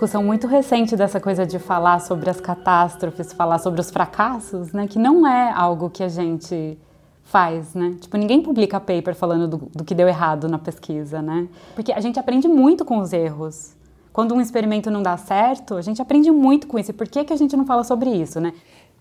Discussão 0.00 0.24
muito 0.24 0.46
recente 0.46 0.96
dessa 0.96 1.20
coisa 1.20 1.44
de 1.44 1.58
falar 1.58 2.00
sobre 2.00 2.30
as 2.30 2.40
catástrofes, 2.40 3.34
falar 3.34 3.58
sobre 3.58 3.82
os 3.82 3.90
fracassos, 3.90 4.72
né? 4.72 4.86
Que 4.88 4.98
não 4.98 5.26
é 5.26 5.52
algo 5.52 5.90
que 5.90 6.02
a 6.02 6.08
gente 6.08 6.78
faz, 7.22 7.74
né? 7.74 7.96
Tipo, 8.00 8.16
ninguém 8.16 8.40
publica 8.40 8.80
paper 8.80 9.14
falando 9.14 9.46
do, 9.46 9.56
do 9.74 9.84
que 9.84 9.94
deu 9.94 10.08
errado 10.08 10.48
na 10.48 10.58
pesquisa, 10.58 11.20
né? 11.20 11.46
Porque 11.74 11.92
a 11.92 12.00
gente 12.00 12.18
aprende 12.18 12.48
muito 12.48 12.82
com 12.82 12.98
os 12.98 13.12
erros. 13.12 13.76
Quando 14.10 14.34
um 14.34 14.40
experimento 14.40 14.90
não 14.90 15.02
dá 15.02 15.18
certo, 15.18 15.74
a 15.74 15.82
gente 15.82 16.00
aprende 16.00 16.30
muito 16.30 16.66
com 16.66 16.78
isso. 16.78 16.92
E 16.92 16.94
por 16.94 17.06
que, 17.06 17.22
que 17.22 17.32
a 17.34 17.36
gente 17.36 17.54
não 17.54 17.66
fala 17.66 17.84
sobre 17.84 18.08
isso, 18.08 18.40
né? 18.40 18.54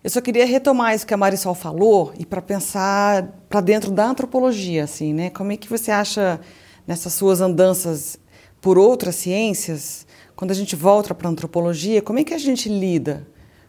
Eu 0.03 0.09
só 0.09 0.19
queria 0.19 0.45
retomar 0.45 0.93
isso 0.93 1.07
que 1.07 1.13
a 1.13 1.17
Marisol 1.17 1.55
falou 1.55 2.11
e 2.19 2.25
para 2.25 2.41
pensar 2.41 3.25
para 3.47 3.61
dentro 3.61 3.89
da 3.89 4.05
antropologia, 4.05 4.83
assim, 4.83 5.13
né? 5.13 5.29
Como 5.29 5.53
é 5.53 5.55
que 5.55 5.69
você 5.69 5.91
acha 5.91 6.41
nessas 6.85 7.13
suas 7.13 7.39
andanças 7.39 8.19
por 8.59 8.77
outras 8.77 9.15
ciências, 9.15 10.05
quando 10.39 10.51
a 10.51 10.53
gente 10.55 10.73
volta 10.73 11.13
para 11.13 11.27
a 11.27 11.31
antropologia, 11.31 12.01
como 12.01 12.17
é 12.17 12.23
que 12.23 12.33
a 12.33 12.37
gente 12.37 12.69
lida 12.69 13.27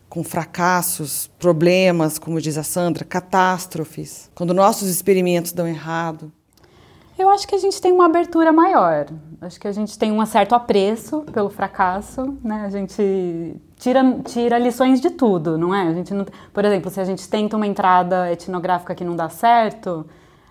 com 0.09 0.23
fracassos, 0.23 1.29
problemas, 1.37 2.17
como 2.17 2.41
diz 2.41 2.57
a 2.57 2.63
Sandra, 2.63 3.05
catástrofes, 3.05 4.31
quando 4.37 4.55
nossos 4.55 4.89
experimentos 4.89 5.51
dão 5.51 5.67
errado? 5.67 6.31
Eu 7.19 7.29
acho 7.29 7.49
que 7.49 7.57
a 7.57 7.59
gente 7.59 7.81
tem 7.81 7.91
uma 7.91 8.07
abertura 8.07 8.53
maior. 8.53 9.09
Acho 9.41 9.59
que 9.59 9.67
a 9.67 9.73
gente 9.73 9.99
tem 9.99 10.13
um 10.13 10.25
certo 10.25 10.55
apreço 10.55 11.23
pelo 11.33 11.51
fracasso, 11.51 12.39
né? 12.41 12.63
A 12.65 12.71
gente 12.71 13.57
tira, 13.77 14.21
tira 14.25 14.57
lições 14.57 15.01
de 15.01 15.11
tudo, 15.11 15.59
não 15.59 15.75
é? 15.75 15.89
A 15.89 15.93
gente 15.93 16.15
não, 16.15 16.25
por 16.53 16.65
exemplo, 16.65 16.89
se 16.89 17.01
a 17.01 17.05
gente 17.05 17.29
tenta 17.29 17.57
uma 17.57 17.67
entrada 17.67 18.31
etnográfica 18.31 18.95
que 18.95 19.03
não 19.03 19.17
dá 19.17 19.29
certo, 19.29 20.07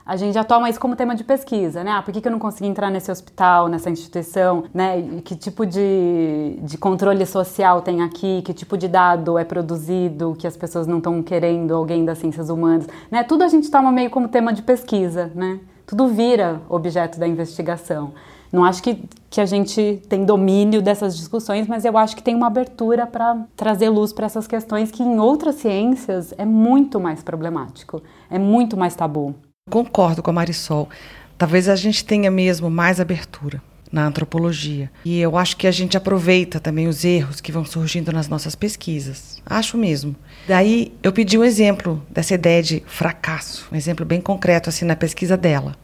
a 0.09 0.15
gente 0.15 0.33
já 0.33 0.43
toma 0.43 0.69
isso 0.69 0.79
como 0.79 0.95
tema 0.95 1.15
de 1.15 1.23
pesquisa, 1.23 1.83
né? 1.83 1.91
Ah, 1.91 2.01
por 2.01 2.11
que, 2.11 2.19
que 2.19 2.27
eu 2.27 2.31
não 2.31 2.39
consegui 2.39 2.67
entrar 2.67 2.89
nesse 2.89 3.11
hospital, 3.11 3.67
nessa 3.67 3.89
instituição, 3.89 4.63
né? 4.73 4.99
E 4.99 5.21
que 5.21 5.35
tipo 5.35 5.65
de, 5.65 6.57
de 6.61 6.77
controle 6.77 7.25
social 7.25 7.81
tem 7.81 8.01
aqui, 8.01 8.41
que 8.41 8.53
tipo 8.53 8.77
de 8.77 8.87
dado 8.87 9.37
é 9.37 9.43
produzido, 9.43 10.35
que 10.37 10.47
as 10.47 10.57
pessoas 10.57 10.87
não 10.87 10.97
estão 10.97 11.21
querendo 11.21 11.75
alguém 11.75 12.03
das 12.03 12.17
ciências 12.17 12.49
humanas, 12.49 12.87
né? 13.11 13.23
Tudo 13.23 13.43
a 13.43 13.47
gente 13.47 13.69
toma 13.69 13.91
meio 13.91 14.09
como 14.09 14.27
tema 14.27 14.51
de 14.51 14.61
pesquisa, 14.61 15.31
né? 15.35 15.59
tudo 15.89 16.07
vira 16.07 16.61
objeto 16.69 17.19
da 17.19 17.27
investigação. 17.27 18.13
Não 18.51 18.63
acho 18.63 18.83
que, 18.83 19.03
que 19.27 19.41
a 19.41 19.45
gente 19.45 19.99
tem 20.07 20.23
domínio 20.23 20.83
dessas 20.83 21.17
discussões, 21.17 21.67
mas 21.67 21.83
eu 21.83 21.97
acho 21.97 22.15
que 22.15 22.21
tem 22.21 22.35
uma 22.35 22.45
abertura 22.45 23.07
para 23.07 23.43
trazer 23.55 23.89
luz 23.89 24.13
para 24.13 24.27
essas 24.27 24.45
questões 24.45 24.91
que 24.91 25.01
em 25.01 25.19
outras 25.19 25.55
ciências 25.55 26.31
é 26.37 26.45
muito 26.45 26.99
mais 26.99 27.23
problemático, 27.23 28.03
é 28.29 28.37
muito 28.37 28.77
mais 28.77 28.95
tabu. 28.95 29.33
Concordo 29.69 30.21
com 30.23 30.31
a 30.31 30.33
Marisol. 30.33 30.89
Talvez 31.37 31.69
a 31.69 31.75
gente 31.75 32.03
tenha 32.03 32.29
mesmo 32.29 32.69
mais 32.69 32.99
abertura 32.99 33.61
na 33.91 34.05
antropologia. 34.05 34.91
E 35.03 35.19
eu 35.19 35.37
acho 35.37 35.57
que 35.57 35.67
a 35.67 35.71
gente 35.71 35.97
aproveita 35.97 36.59
também 36.59 36.87
os 36.87 37.03
erros 37.03 37.41
que 37.41 37.51
vão 37.51 37.65
surgindo 37.65 38.11
nas 38.11 38.27
nossas 38.27 38.55
pesquisas. 38.55 39.41
Acho 39.45 39.77
mesmo. 39.77 40.15
Daí 40.47 40.93
eu 41.01 41.11
pedi 41.11 41.37
um 41.37 41.43
exemplo 41.43 42.01
dessa 42.09 42.33
ideia 42.33 42.61
de 42.61 42.83
fracasso, 42.85 43.67
um 43.71 43.75
exemplo 43.75 44.05
bem 44.05 44.21
concreto 44.21 44.69
assim 44.69 44.85
na 44.85 44.95
pesquisa 44.95 45.35
dela. 45.35 45.75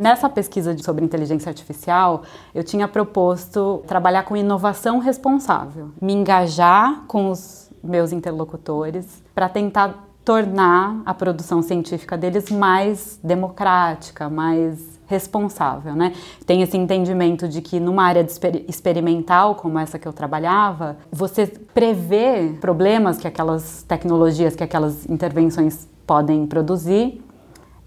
Nessa 0.00 0.30
pesquisa 0.30 0.76
sobre 0.78 1.04
inteligência 1.04 1.50
artificial, 1.50 2.22
eu 2.54 2.62
tinha 2.62 2.86
proposto 2.86 3.82
trabalhar 3.86 4.22
com 4.22 4.36
inovação 4.36 5.00
responsável, 5.00 5.90
me 6.00 6.12
engajar 6.12 7.02
com 7.08 7.30
os 7.30 7.68
meus 7.82 8.12
interlocutores 8.12 9.22
para 9.34 9.48
tentar 9.48 10.07
tornar 10.28 11.00
a 11.06 11.14
produção 11.14 11.62
científica 11.62 12.14
deles 12.14 12.50
mais 12.50 13.18
democrática, 13.24 14.28
mais 14.28 15.00
responsável, 15.06 15.94
né? 15.94 16.12
Tem 16.44 16.60
esse 16.60 16.76
entendimento 16.76 17.48
de 17.48 17.62
que 17.62 17.80
numa 17.80 18.04
área 18.04 18.20
exper 18.20 18.62
experimental 18.68 19.54
como 19.54 19.78
essa 19.78 19.98
que 19.98 20.06
eu 20.06 20.12
trabalhava, 20.12 20.98
você 21.10 21.46
prevê 21.46 22.54
problemas 22.60 23.16
que 23.16 23.26
aquelas 23.26 23.82
tecnologias, 23.84 24.54
que 24.54 24.62
aquelas 24.62 25.08
intervenções 25.08 25.88
podem 26.06 26.46
produzir 26.46 27.24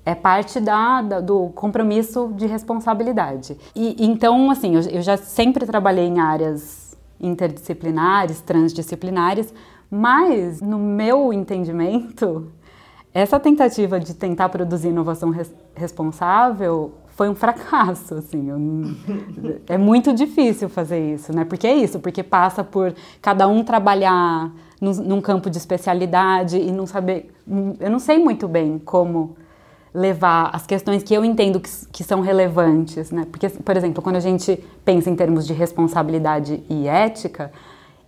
é 0.03 0.15
parte 0.15 0.59
da, 0.59 1.03
da, 1.03 1.19
do 1.19 1.49
compromisso 1.49 2.33
de 2.35 2.47
responsabilidade. 2.47 3.55
E 3.75 4.03
então, 4.03 4.49
assim, 4.49 4.77
eu, 4.77 4.81
eu 4.89 5.01
já 5.03 5.15
sempre 5.15 5.63
trabalhei 5.67 6.07
em 6.07 6.19
áreas 6.19 6.97
interdisciplinares, 7.19 8.41
transdisciplinares, 8.41 9.53
mas 9.91 10.61
no 10.61 10.79
meu 10.79 11.33
entendimento, 11.33 12.49
essa 13.13 13.37
tentativa 13.37 13.99
de 13.99 14.13
tentar 14.13 14.47
produzir 14.47 14.87
inovação 14.87 15.29
res 15.31 15.53
responsável 15.75 16.93
foi 17.09 17.27
um 17.29 17.35
fracasso, 17.35 18.15
assim. 18.15 18.49
Eu, 18.49 19.55
é 19.67 19.77
muito 19.77 20.13
difícil 20.13 20.69
fazer 20.69 21.13
isso, 21.13 21.35
né? 21.35 21.43
Porque 21.43 21.67
é 21.67 21.75
isso, 21.75 21.99
porque 21.99 22.23
passa 22.23 22.63
por 22.63 22.95
cada 23.21 23.47
um 23.49 23.63
trabalhar 23.63 24.51
num, 24.79 24.93
num 24.93 25.21
campo 25.21 25.49
de 25.49 25.57
especialidade 25.57 26.57
e 26.57 26.71
não 26.71 26.87
saber. 26.87 27.29
Eu 27.79 27.91
não 27.91 27.99
sei 27.99 28.17
muito 28.17 28.47
bem 28.47 28.79
como 28.79 29.35
levar 29.93 30.51
as 30.53 30.65
questões 30.65 31.03
que 31.03 31.13
eu 31.13 31.25
entendo 31.25 31.59
que, 31.59 31.69
que 31.91 32.03
são 32.03 32.21
relevantes, 32.21 33.11
né? 33.11 33.27
Porque, 33.29 33.49
por 33.49 33.75
exemplo, 33.75 34.01
quando 34.01 34.15
a 34.15 34.21
gente 34.21 34.63
pensa 34.85 35.09
em 35.09 35.15
termos 35.15 35.45
de 35.45 35.51
responsabilidade 35.51 36.63
e 36.69 36.87
ética, 36.87 37.51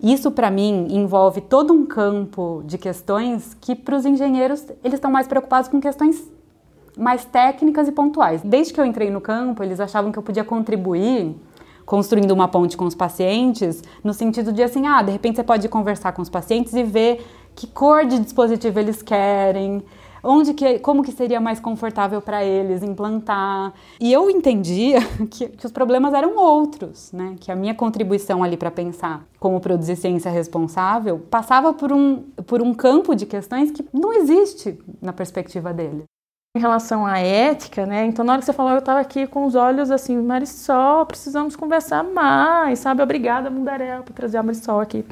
isso 0.03 0.29
para 0.31 0.51
mim 0.51 0.87
envolve 0.89 1.39
todo 1.39 1.73
um 1.73 1.85
campo 1.85 2.61
de 2.65 2.77
questões 2.77 3.55
que 3.61 3.73
para 3.73 3.95
os 3.95 4.05
engenheiros 4.05 4.65
eles 4.83 4.95
estão 4.95 5.09
mais 5.09 5.27
preocupados 5.27 5.69
com 5.69 5.79
questões 5.79 6.29
mais 6.97 7.23
técnicas 7.23 7.87
e 7.87 7.91
pontuais. 7.91 8.41
Desde 8.43 8.73
que 8.73 8.81
eu 8.81 8.85
entrei 8.85 9.09
no 9.09 9.21
campo, 9.21 9.63
eles 9.63 9.79
achavam 9.79 10.11
que 10.11 10.19
eu 10.19 10.23
podia 10.23 10.43
contribuir 10.43 11.33
construindo 11.85 12.31
uma 12.31 12.47
ponte 12.47 12.77
com 12.77 12.85
os 12.85 12.95
pacientes, 12.95 13.83
no 14.03 14.13
sentido 14.13 14.51
de 14.53 14.63
assim, 14.63 14.87
ah, 14.87 15.01
de 15.01 15.11
repente 15.11 15.35
você 15.35 15.43
pode 15.43 15.67
conversar 15.67 16.11
com 16.13 16.21
os 16.21 16.29
pacientes 16.29 16.73
e 16.73 16.83
ver 16.83 17.25
que 17.55 17.67
cor 17.67 18.05
de 18.05 18.19
dispositivo 18.19 18.79
eles 18.79 19.01
querem, 19.01 19.83
onde 20.23 20.53
que, 20.53 20.79
como 20.79 21.03
que 21.03 21.11
seria 21.11 21.41
mais 21.41 21.59
confortável 21.59 22.21
para 22.21 22.43
eles 22.43 22.81
implantar. 22.81 23.73
E 23.99 24.11
eu 24.11 24.29
entendia 24.29 24.99
que, 25.29 25.49
que, 25.49 25.65
os 25.65 25.71
problemas 25.71 26.13
eram 26.13 26.37
outros, 26.37 27.11
né? 27.11 27.35
Que 27.39 27.51
a 27.51 27.55
minha 27.55 27.75
contribuição 27.75 28.43
ali 28.43 28.55
para 28.55 28.71
pensar 28.71 29.25
como 29.39 29.59
produzir 29.59 29.97
ciência 29.97 30.31
responsável 30.31 31.19
passava 31.29 31.73
por 31.73 31.91
um, 31.91 32.21
por 32.47 32.61
um 32.61 32.73
campo 32.73 33.13
de 33.13 33.25
questões 33.25 33.71
que 33.71 33.85
não 33.91 34.13
existe 34.13 34.79
na 35.01 35.11
perspectiva 35.11 35.73
dele 35.73 36.05
em 36.55 36.59
relação 36.59 37.03
à 37.03 37.17
ética, 37.17 37.83
né? 37.83 38.05
Então, 38.05 38.23
na 38.23 38.33
hora 38.33 38.39
que 38.39 38.45
você 38.45 38.53
falou, 38.53 38.73
eu 38.73 38.77
estava 38.77 38.99
aqui 38.99 39.25
com 39.25 39.43
os 39.47 39.55
olhos 39.55 39.89
assim, 39.89 40.15
Marisol, 40.21 41.03
precisamos 41.03 41.55
conversar 41.55 42.03
mais, 42.03 42.77
sabe? 42.77 43.01
Obrigada, 43.01 43.49
Mundarel, 43.49 44.03
por 44.03 44.13
trazer 44.13 44.37
a 44.37 44.43
Marisol 44.43 44.79
aqui, 44.79 45.03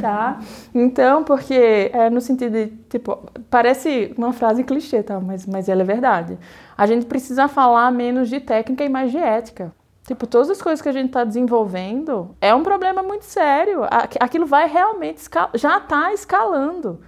tá? 0.00 0.40
Então, 0.74 1.22
porque 1.22 1.90
é 1.92 2.08
no 2.08 2.22
sentido 2.22 2.52
de, 2.54 2.68
tipo, 2.88 3.30
parece 3.50 4.14
uma 4.16 4.32
frase 4.32 4.64
clichê, 4.64 5.02
tá? 5.02 5.20
Mas, 5.20 5.44
mas 5.44 5.68
ela 5.68 5.82
é 5.82 5.84
verdade. 5.84 6.38
A 6.78 6.86
gente 6.86 7.04
precisa 7.04 7.46
falar 7.46 7.92
menos 7.92 8.30
de 8.30 8.40
técnica 8.40 8.82
e 8.82 8.88
mais 8.88 9.12
de 9.12 9.18
ética. 9.18 9.74
Tipo, 10.06 10.26
todas 10.26 10.48
as 10.48 10.62
coisas 10.62 10.80
que 10.80 10.88
a 10.88 10.92
gente 10.92 11.08
está 11.08 11.24
desenvolvendo 11.24 12.34
é 12.40 12.54
um 12.54 12.62
problema 12.62 13.02
muito 13.02 13.26
sério. 13.26 13.82
Aquilo 14.18 14.46
vai 14.46 14.66
realmente, 14.66 15.20
já 15.56 15.76
está 15.76 16.14
escalando 16.14 17.00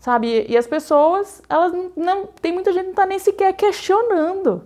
sabe? 0.00 0.46
E 0.48 0.56
as 0.56 0.66
pessoas, 0.66 1.40
elas 1.48 1.72
não, 1.72 1.92
não 1.96 2.26
tem 2.26 2.52
muita 2.52 2.72
gente 2.72 2.80
que 2.80 2.86
não 2.86 2.92
está 2.92 3.06
nem 3.06 3.18
sequer 3.18 3.52
questionando 3.52 4.64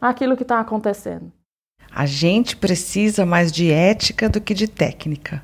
aquilo 0.00 0.36
que 0.36 0.42
está 0.42 0.60
acontecendo. 0.60 1.32
A 1.94 2.04
gente 2.04 2.56
precisa 2.56 3.24
mais 3.24 3.52
de 3.52 3.70
ética 3.70 4.28
do 4.28 4.40
que 4.40 4.52
de 4.52 4.66
técnica. 4.66 5.42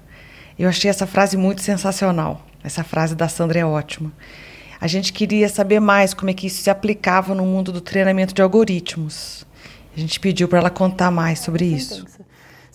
Eu 0.58 0.68
achei 0.68 0.90
essa 0.90 1.06
frase 1.06 1.36
muito 1.36 1.62
sensacional. 1.62 2.42
Essa 2.64 2.82
frase 2.82 3.14
da 3.14 3.28
Sandra 3.28 3.60
é 3.60 3.64
ótima. 3.64 4.12
A 4.80 4.86
gente 4.86 5.12
queria 5.12 5.48
saber 5.48 5.78
mais 5.78 6.12
como 6.12 6.30
é 6.30 6.34
que 6.34 6.46
isso 6.46 6.62
se 6.62 6.70
aplicava 6.70 7.34
no 7.34 7.44
mundo 7.44 7.70
do 7.70 7.80
treinamento 7.80 8.34
de 8.34 8.42
algoritmos. 8.42 9.46
A 9.96 10.00
gente 10.00 10.18
pediu 10.18 10.48
para 10.48 10.58
ela 10.58 10.70
contar 10.70 11.10
mais 11.10 11.40
sobre 11.40 11.64
isso. 11.64 12.04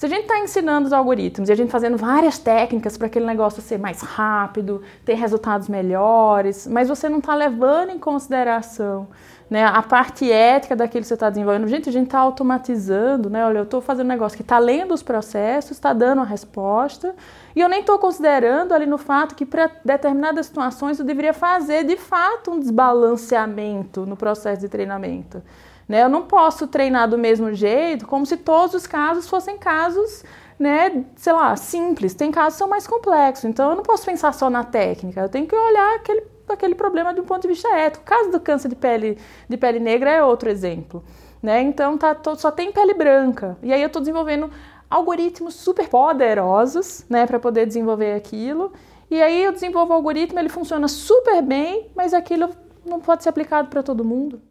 Se 0.04 0.08
a 0.08 0.10
gente 0.10 0.24
está 0.24 0.38
ensinando 0.38 0.86
os 0.86 0.92
algoritmos 0.92 1.48
e 1.48 1.54
a 1.54 1.56
gente 1.56 1.72
fazendo 1.72 1.96
várias 1.96 2.38
técnicas 2.38 2.98
para 2.98 3.08
aquele 3.08 3.26
negócio 3.26 3.62
ser 3.62 3.80
mais 3.80 4.02
rápido, 4.02 4.82
ter 5.06 5.14
resultados 5.14 5.70
melhores, 5.70 6.68
mas 6.68 6.90
você 6.90 7.08
não 7.08 7.20
está 7.20 7.34
levando 7.34 7.92
em 7.92 7.98
consideração 7.98 9.08
né, 9.50 9.64
a 9.64 9.82
parte 9.82 10.30
ética 10.30 10.76
daquilo 10.76 11.04
que 11.04 11.08
você 11.08 11.14
está 11.14 11.30
desenvolvendo. 11.30 11.70
Gente, 11.70 11.88
a 11.88 11.92
gente 11.94 12.08
está 12.08 12.20
automatizando, 12.20 13.30
né? 13.30 13.46
Olha, 13.46 13.60
eu 13.60 13.64
estou 13.64 13.80
fazendo 13.80 14.08
um 14.08 14.10
negócio 14.10 14.36
que 14.36 14.42
está 14.42 14.60
lendo 14.60 14.94
os 14.94 15.02
processos, 15.02 15.72
está 15.72 15.94
dando 15.94 16.20
a 16.20 16.26
resposta, 16.26 17.16
e 17.56 17.62
eu 17.62 17.70
nem 17.70 17.80
estou 17.80 17.98
considerando 17.98 18.74
ali 18.74 18.86
no 18.86 18.98
fato 18.98 19.34
que 19.36 19.46
para 19.46 19.72
determinadas 19.86 20.48
situações 20.48 21.00
eu 21.00 21.06
deveria 21.06 21.34
fazer 21.34 21.86
de 21.86 21.96
fato 21.96 22.52
um 22.52 22.60
desbalanceamento 22.60 24.06
no 24.06 24.18
processo 24.18 24.60
de 24.60 24.68
treinamento. 24.68 25.42
Né? 25.88 26.04
Eu 26.04 26.10
não 26.10 26.24
posso 26.24 26.68
treinar 26.68 27.10
do 27.10 27.18
mesmo 27.18 27.54
jeito, 27.54 28.08
como 28.08 28.26
se 28.26 28.38
todos 28.38 28.74
os 28.74 28.88
casos 28.88 29.28
fossem 29.28 29.58
casos, 29.58 30.24
né, 30.58 31.04
sei 31.16 31.34
lá, 31.34 31.56
simples. 31.56 32.14
Tem 32.14 32.32
casos 32.32 32.54
que 32.54 32.60
são 32.60 32.68
mais 32.70 32.88
complexos, 32.88 33.46
então 33.46 33.72
eu 33.72 33.76
não 33.76 33.84
posso 33.84 34.06
pensar 34.06 34.34
só 34.34 34.50
na 34.50 34.64
técnica, 34.64 35.22
eu 35.22 35.30
tenho 35.30 35.48
que 35.48 35.56
olhar 35.56 35.96
aquele, 35.96 36.24
aquele 36.48 36.76
problema 36.76 37.14
de 37.14 37.22
um 37.22 37.26
ponto 37.26 37.42
de 37.42 37.50
vista 37.50 37.68
ético. 37.70 38.04
O 38.04 38.08
caso 38.08 38.32
do 38.32 38.40
câncer 38.40 38.70
de 38.70 38.76
pele, 38.76 39.18
de 39.48 39.58
pele 39.58 39.80
negra 39.80 40.12
é 40.12 40.24
outro 40.24 40.50
exemplo. 40.50 41.04
Né? 41.42 41.62
Então 41.62 41.98
tá, 41.98 42.16
tô, 42.16 42.36
só 42.36 42.50
tem 42.50 42.72
pele 42.72 42.94
branca. 42.94 43.58
E 43.62 43.74
aí 43.74 43.82
eu 43.82 43.88
estou 43.88 44.02
desenvolvendo 44.02 44.50
algoritmos 44.90 45.56
super 45.56 45.90
poderosos, 45.90 47.06
né, 47.10 47.26
para 47.26 47.40
poder 47.40 47.66
desenvolver 47.66 48.14
aquilo. 48.14 48.72
E 49.10 49.22
aí 49.22 49.44
eu 49.44 49.52
desenvolvo 49.52 49.92
o 49.92 49.96
algoritmo, 49.96 50.40
ele 50.40 50.50
funciona 50.50 50.88
super 50.88 51.42
bem, 51.42 51.92
mas 51.96 52.14
aquilo 52.14 52.50
não 52.86 53.00
pode 53.00 53.24
ser 53.24 53.30
aplicado 53.30 53.70
para 53.70 53.84
todo 53.84 54.06
mundo. 54.06 54.42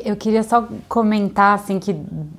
Eu 0.00 0.16
queria 0.16 0.42
só 0.42 0.66
comentar 0.88 1.54
assim 1.54 1.78
que 1.78 1.92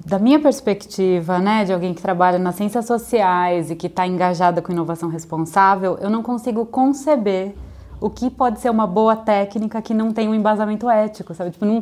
da 0.06 0.18
minha 0.18 0.39
perspectiva, 0.39 1.39
né, 1.39 1.63
de 1.66 1.74
alguém 1.74 1.94
que 1.94 2.02
trabalha 2.02 2.39
nas 2.39 2.56
ciências 2.56 2.86
sociais 2.86 3.70
e 3.70 3.76
que 3.76 3.88
está 3.88 4.08
engajada 4.08 4.62
com 4.62 4.72
inovação 4.72 5.10
responsável, 5.10 5.98
eu 6.02 6.10
não 6.10 6.24
consigo 6.24 6.66
conceber 6.66 7.54
o 8.02 8.10
que 8.10 8.30
pode 8.30 8.60
ser 8.60 8.70
uma 8.70 8.86
boa 8.86 9.16
técnica 9.16 9.82
que 9.82 9.94
não 9.94 10.12
tem 10.12 10.28
um 10.28 10.36
embasamento 10.36 10.89
ético, 10.89 11.34
sabe? 11.34 11.52
Tipo, 11.52 11.66
não, 11.66 11.82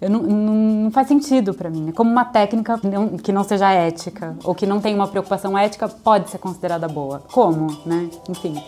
eu 0.00 0.08
não, 0.08 0.22
não, 0.22 0.54
não 0.84 0.90
faz 0.90 1.08
sentido 1.08 1.52
para 1.52 1.68
mim. 1.68 1.88
É 1.88 1.92
como 1.92 2.10
uma 2.10 2.24
técnica 2.24 2.80
que 3.22 3.32
não 3.32 3.44
seja 3.44 3.70
ética 3.70 4.36
ou 4.44 4.54
que 4.54 4.66
não 4.66 4.80
tem 4.80 4.94
uma 4.94 5.08
preocupação 5.08 5.58
ética 5.58 5.88
pode 5.88 6.30
ser 6.30 6.38
considerada 6.38 6.88
boa. 6.88 7.22
Como, 7.32 7.66
né? 7.84 8.08
Enfim. 8.28 8.62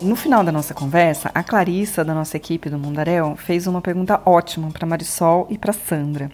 No 0.00 0.14
final 0.14 0.44
da 0.44 0.52
nossa 0.52 0.72
conversa, 0.72 1.28
a 1.34 1.42
Clarissa, 1.42 2.04
da 2.04 2.14
nossa 2.14 2.36
equipe 2.36 2.70
do 2.70 2.78
Mundaréu, 2.78 3.34
fez 3.34 3.66
uma 3.66 3.80
pergunta 3.80 4.20
ótima 4.24 4.70
para 4.70 4.86
Marisol 4.86 5.48
e 5.50 5.58
para 5.58 5.72
Sandra. 5.72 6.30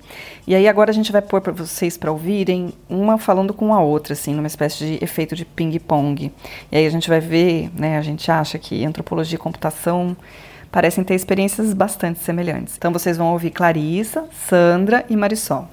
E 0.46 0.54
aí 0.54 0.68
agora 0.68 0.90
a 0.90 0.94
gente 0.94 1.10
vai 1.10 1.22
pôr 1.22 1.40
para 1.40 1.52
vocês 1.52 1.96
para 1.96 2.12
ouvirem 2.12 2.74
uma 2.90 3.16
falando 3.16 3.54
com 3.54 3.72
a 3.72 3.80
outra, 3.80 4.12
assim, 4.12 4.34
numa 4.34 4.46
espécie 4.46 4.84
de 4.84 5.02
efeito 5.02 5.34
de 5.34 5.46
ping-pong. 5.46 6.30
E 6.70 6.76
aí 6.76 6.84
a 6.84 6.90
gente 6.90 7.08
vai 7.08 7.20
ver, 7.20 7.70
né, 7.74 7.96
a 7.96 8.02
gente 8.02 8.30
acha 8.30 8.58
que 8.58 8.84
antropologia 8.84 9.36
e 9.36 9.38
computação 9.38 10.14
parecem 10.70 11.02
ter 11.02 11.14
experiências 11.14 11.72
bastante 11.72 12.18
semelhantes. 12.18 12.76
Então 12.76 12.92
vocês 12.92 13.16
vão 13.16 13.32
ouvir 13.32 13.50
Clarissa, 13.50 14.28
Sandra 14.46 15.06
e 15.08 15.16
Marisol 15.16 15.70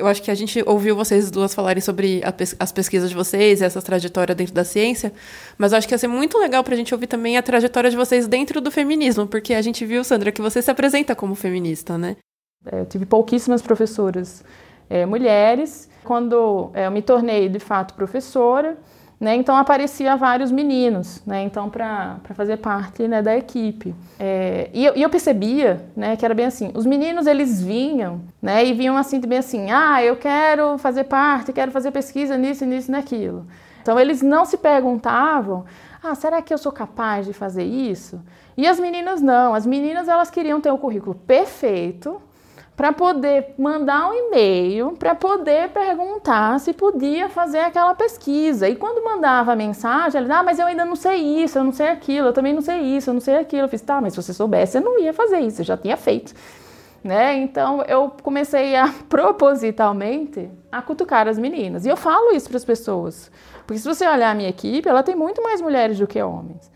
eu 0.00 0.06
acho 0.06 0.22
que 0.22 0.30
a 0.30 0.34
gente 0.34 0.62
ouviu 0.66 0.96
vocês 0.96 1.30
duas 1.30 1.54
falarem 1.54 1.80
sobre 1.80 2.22
as 2.58 2.72
pesquisas 2.72 3.10
de 3.10 3.14
vocês, 3.14 3.62
essa 3.62 3.80
trajetória 3.82 4.34
dentro 4.34 4.54
da 4.54 4.64
ciência, 4.64 5.12
mas 5.58 5.72
eu 5.72 5.78
acho 5.78 5.86
que 5.86 5.94
ia 5.94 5.98
ser 5.98 6.08
muito 6.08 6.38
legal 6.38 6.64
para 6.64 6.74
a 6.74 6.76
gente 6.76 6.92
ouvir 6.94 7.06
também 7.06 7.36
a 7.36 7.42
trajetória 7.42 7.90
de 7.90 7.96
vocês 7.96 8.26
dentro 8.26 8.60
do 8.60 8.70
feminismo, 8.70 9.26
porque 9.26 9.54
a 9.54 9.62
gente 9.62 9.84
viu, 9.84 10.02
Sandra, 10.02 10.32
que 10.32 10.40
você 10.40 10.60
se 10.60 10.70
apresenta 10.70 11.14
como 11.14 11.34
feminista, 11.34 11.96
né? 11.96 12.16
É, 12.66 12.80
eu 12.80 12.86
tive 12.86 13.06
pouquíssimas 13.06 13.62
professoras 13.62 14.42
é, 14.88 15.06
mulheres. 15.06 15.88
Quando 16.02 16.70
é, 16.74 16.86
eu 16.86 16.90
me 16.90 17.02
tornei, 17.02 17.48
de 17.48 17.58
fato, 17.58 17.94
professora, 17.94 18.76
né? 19.20 19.34
Então 19.34 19.54
aparecia 19.54 20.16
vários 20.16 20.50
meninos, 20.50 21.22
né? 21.26 21.42
Então 21.42 21.68
para 21.68 22.16
fazer 22.34 22.56
parte 22.56 23.06
né, 23.06 23.20
da 23.20 23.36
equipe. 23.36 23.94
É, 24.18 24.70
e, 24.72 24.86
eu, 24.86 24.96
e, 24.96 25.02
eu, 25.02 25.10
percebia, 25.10 25.84
né, 25.94 26.16
que 26.16 26.24
era 26.24 26.32
bem 26.32 26.46
assim. 26.46 26.72
Os 26.74 26.86
meninos 26.86 27.26
eles 27.26 27.62
vinham, 27.62 28.22
né? 28.40 28.64
E 28.64 28.72
vinham 28.72 28.96
assim 28.96 29.20
bem 29.20 29.38
assim, 29.38 29.70
ah, 29.70 30.02
eu 30.02 30.16
quero 30.16 30.78
fazer 30.78 31.04
parte, 31.04 31.52
quero 31.52 31.70
fazer 31.70 31.90
pesquisa 31.90 32.38
nisso, 32.38 32.64
nisso, 32.64 32.90
naquilo. 32.90 33.46
Então 33.82 34.00
eles 34.00 34.22
não 34.22 34.46
se 34.46 34.56
perguntavam, 34.56 35.66
ah, 36.02 36.14
será 36.14 36.40
que 36.40 36.52
eu 36.52 36.58
sou 36.58 36.72
capaz 36.72 37.26
de 37.26 37.34
fazer 37.34 37.64
isso? 37.64 38.20
E 38.56 38.66
as 38.66 38.80
meninas 38.80 39.20
não. 39.20 39.54
As 39.54 39.66
meninas 39.66 40.08
elas 40.08 40.30
queriam 40.30 40.62
ter 40.62 40.70
o 40.70 40.78
currículo 40.78 41.14
perfeito, 41.14 42.20
para 42.80 42.94
poder 42.94 43.52
mandar 43.58 44.08
um 44.08 44.14
e-mail, 44.14 44.92
para 44.92 45.14
poder 45.14 45.68
perguntar 45.68 46.58
se 46.60 46.72
podia 46.72 47.28
fazer 47.28 47.58
aquela 47.58 47.94
pesquisa. 47.94 48.70
E 48.70 48.74
quando 48.74 49.04
mandava 49.04 49.52
a 49.52 49.54
mensagem, 49.54 50.16
ela 50.16 50.26
dizia, 50.26 50.40
ah, 50.40 50.42
mas 50.42 50.58
eu 50.58 50.66
ainda 50.66 50.86
não 50.86 50.96
sei 50.96 51.44
isso, 51.44 51.58
eu 51.58 51.64
não 51.64 51.72
sei 51.72 51.88
aquilo, 51.88 52.28
eu 52.28 52.32
também 52.32 52.54
não 52.54 52.62
sei 52.62 52.78
isso, 52.80 53.10
eu 53.10 53.12
não 53.12 53.20
sei 53.20 53.36
aquilo. 53.36 53.64
Eu 53.64 53.68
fiz, 53.68 53.82
tá, 53.82 54.00
mas 54.00 54.14
se 54.14 54.22
você 54.22 54.32
soubesse, 54.32 54.72
você 54.72 54.80
não 54.80 54.98
ia 54.98 55.12
fazer 55.12 55.40
isso, 55.40 55.60
eu 55.60 55.66
já 55.66 55.76
tinha 55.76 55.94
feito. 55.94 56.32
Né? 57.04 57.36
Então 57.36 57.82
eu 57.82 58.12
comecei 58.22 58.74
a 58.74 58.88
propositalmente 59.10 60.50
a 60.72 60.80
cutucar 60.80 61.28
as 61.28 61.38
meninas. 61.38 61.84
E 61.84 61.90
eu 61.90 61.98
falo 61.98 62.32
isso 62.32 62.48
para 62.48 62.56
as 62.56 62.64
pessoas. 62.64 63.30
Porque 63.66 63.78
se 63.78 63.86
você 63.86 64.08
olhar 64.08 64.30
a 64.30 64.34
minha 64.34 64.48
equipe, 64.48 64.88
ela 64.88 65.02
tem 65.02 65.14
muito 65.14 65.42
mais 65.42 65.60
mulheres 65.60 65.98
do 65.98 66.06
que 66.06 66.22
homens. 66.22 66.72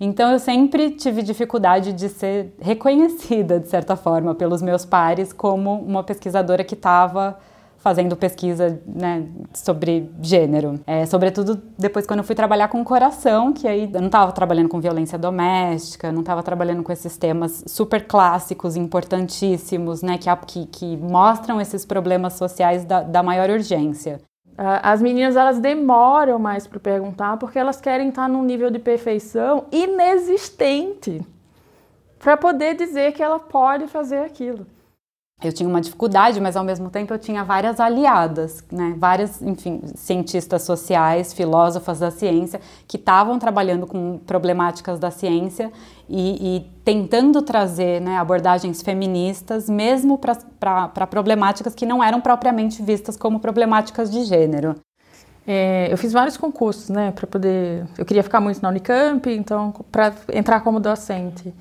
Então 0.00 0.32
eu 0.32 0.38
sempre 0.38 0.92
tive 0.92 1.22
dificuldade 1.22 1.92
de 1.92 2.08
ser 2.08 2.54
reconhecida, 2.58 3.60
de 3.60 3.68
certa 3.68 3.94
forma, 3.96 4.34
pelos 4.34 4.62
meus 4.62 4.86
pares 4.86 5.30
como 5.30 5.74
uma 5.74 6.02
pesquisadora 6.02 6.64
que 6.64 6.74
estava 6.74 7.38
fazendo 7.80 8.14
pesquisa 8.14 8.80
né, 8.86 9.26
sobre 9.54 10.10
gênero. 10.22 10.80
É, 10.86 11.04
sobretudo 11.06 11.60
depois 11.78 12.06
quando 12.06 12.20
eu 12.20 12.24
fui 12.24 12.34
trabalhar 12.34 12.68
com 12.68 12.84
coração, 12.84 13.52
que 13.52 13.66
aí 13.66 13.90
eu 13.92 14.00
não 14.00 14.06
estava 14.06 14.32
trabalhando 14.32 14.68
com 14.68 14.80
violência 14.80 15.18
doméstica, 15.18 16.12
não 16.12 16.20
estava 16.20 16.42
trabalhando 16.42 16.82
com 16.82 16.92
esses 16.92 17.16
temas 17.16 17.64
super 17.66 18.06
clássicos, 18.06 18.76
importantíssimos, 18.76 20.02
né, 20.02 20.18
que, 20.18 20.30
que, 20.46 20.66
que 20.66 20.96
mostram 20.96 21.60
esses 21.60 21.84
problemas 21.84 22.34
sociais 22.34 22.84
da, 22.84 23.02
da 23.02 23.22
maior 23.22 23.48
urgência. 23.50 24.20
As 24.62 25.00
meninas 25.00 25.36
elas 25.36 25.58
demoram 25.58 26.38
mais 26.38 26.66
para 26.66 26.78
perguntar 26.78 27.38
porque 27.38 27.58
elas 27.58 27.80
querem 27.80 28.10
estar 28.10 28.28
num 28.28 28.42
nível 28.42 28.70
de 28.70 28.78
perfeição 28.78 29.64
inexistente 29.72 31.26
para 32.18 32.36
poder 32.36 32.74
dizer 32.74 33.12
que 33.12 33.22
ela 33.22 33.38
pode 33.38 33.86
fazer 33.86 34.18
aquilo 34.18 34.66
eu 35.42 35.52
tinha 35.52 35.68
uma 35.68 35.80
dificuldade, 35.80 36.40
mas 36.40 36.56
ao 36.56 36.64
mesmo 36.64 36.90
tempo 36.90 37.14
eu 37.14 37.18
tinha 37.18 37.42
várias 37.42 37.80
aliadas, 37.80 38.62
né? 38.70 38.94
várias, 38.98 39.40
enfim, 39.40 39.80
cientistas 39.94 40.62
sociais, 40.62 41.32
filósofas 41.32 42.00
da 42.00 42.10
ciência, 42.10 42.60
que 42.86 42.96
estavam 42.96 43.38
trabalhando 43.38 43.86
com 43.86 44.18
problemáticas 44.18 44.98
da 44.98 45.10
ciência 45.10 45.72
e, 46.08 46.56
e 46.56 46.60
tentando 46.84 47.40
trazer 47.40 48.00
né, 48.00 48.18
abordagens 48.18 48.82
feministas, 48.82 49.68
mesmo 49.68 50.18
para 50.18 51.06
problemáticas 51.06 51.74
que 51.74 51.86
não 51.86 52.04
eram 52.04 52.20
propriamente 52.20 52.82
vistas 52.82 53.16
como 53.16 53.40
problemáticas 53.40 54.10
de 54.10 54.24
gênero. 54.24 54.74
É, 55.46 55.88
eu 55.90 55.96
fiz 55.96 56.12
vários 56.12 56.36
concursos, 56.36 56.90
né, 56.90 57.12
para 57.12 57.26
poder. 57.26 57.86
Eu 57.96 58.04
queria 58.04 58.22
ficar 58.22 58.40
muito 58.40 58.60
na 58.62 58.68
Unicamp, 58.68 59.28
então, 59.30 59.72
para 59.90 60.12
entrar 60.32 60.60
como 60.60 60.78
docente. 60.78 61.54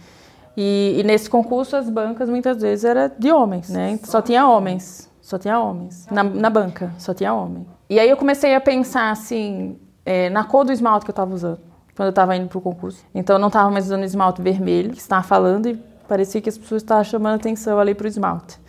E, 0.62 1.00
e, 1.00 1.04
nesse 1.04 1.30
concurso 1.30 1.78
as 1.78 1.90
bancas 1.90 2.28
muitas 2.28 2.62
vezes 2.62 2.84
era 2.84 3.08
de 3.08 3.32
homens, 3.32 3.70
né? 3.70 3.98
Só 4.04 4.22
tinha 4.22 4.46
homens, 4.46 5.10
só 5.22 5.38
tinha 5.38 5.58
homens 5.58 6.06
na, 6.12 6.22
na 6.22 6.50
banca, 6.50 6.92
só 6.98 7.14
tinha 7.14 7.34
homem. 7.34 7.66
E 7.90 7.98
aí 7.98 8.10
eu 8.10 8.18
comecei 8.18 8.54
a 8.54 8.60
pensar 8.60 9.10
assim 9.10 9.80
é, 10.06 10.30
na 10.30 10.44
cor 10.44 10.66
do 10.66 10.74
esmalte 10.74 11.06
que 11.06 11.12
eu 11.12 11.14
estava 11.14 11.34
usando 11.34 11.62
quando 11.96 12.08
eu 12.08 12.10
estava 12.10 12.36
indo 12.36 12.50
para 12.50 12.58
o 12.58 12.62
concurso. 12.62 13.06
Então 13.16 13.38
eu 13.38 13.40
não 13.40 13.48
estava 13.48 13.72
mais 13.72 13.86
usando 13.86 14.04
esmalte 14.04 14.42
vermelho, 14.42 14.92
que 14.92 15.00
estava 15.00 15.24
falando 15.24 15.70
e 15.70 15.76
parecia 16.10 16.42
que 16.42 16.50
as 16.50 16.58
pessoas 16.58 16.82
estavam 16.82 17.06
chamando 17.06 17.36
atenção 17.36 17.80
ali 17.80 17.96
para 17.96 18.06
o 18.06 18.08
esmalte. 18.10 18.60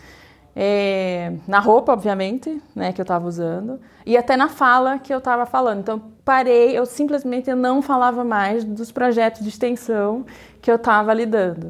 É, 0.54 1.32
na 1.48 1.58
roupa, 1.58 1.92
obviamente, 1.92 2.62
né, 2.72 2.92
que 2.92 3.00
eu 3.00 3.04
estava 3.04 3.26
usando, 3.26 3.80
e 4.04 4.16
até 4.16 4.36
na 4.36 4.48
fala 4.48 4.98
que 4.98 5.12
eu 5.12 5.18
estava 5.18 5.46
falando. 5.46 5.78
Então, 5.78 6.02
parei, 6.24 6.76
eu 6.76 6.86
simplesmente 6.86 7.52
não 7.54 7.80
falava 7.82 8.22
mais 8.22 8.64
dos 8.64 8.92
projetos 8.92 9.42
de 9.42 9.48
extensão 9.48 10.24
que 10.60 10.70
eu 10.70 10.76
estava 10.76 11.14
lidando. 11.14 11.69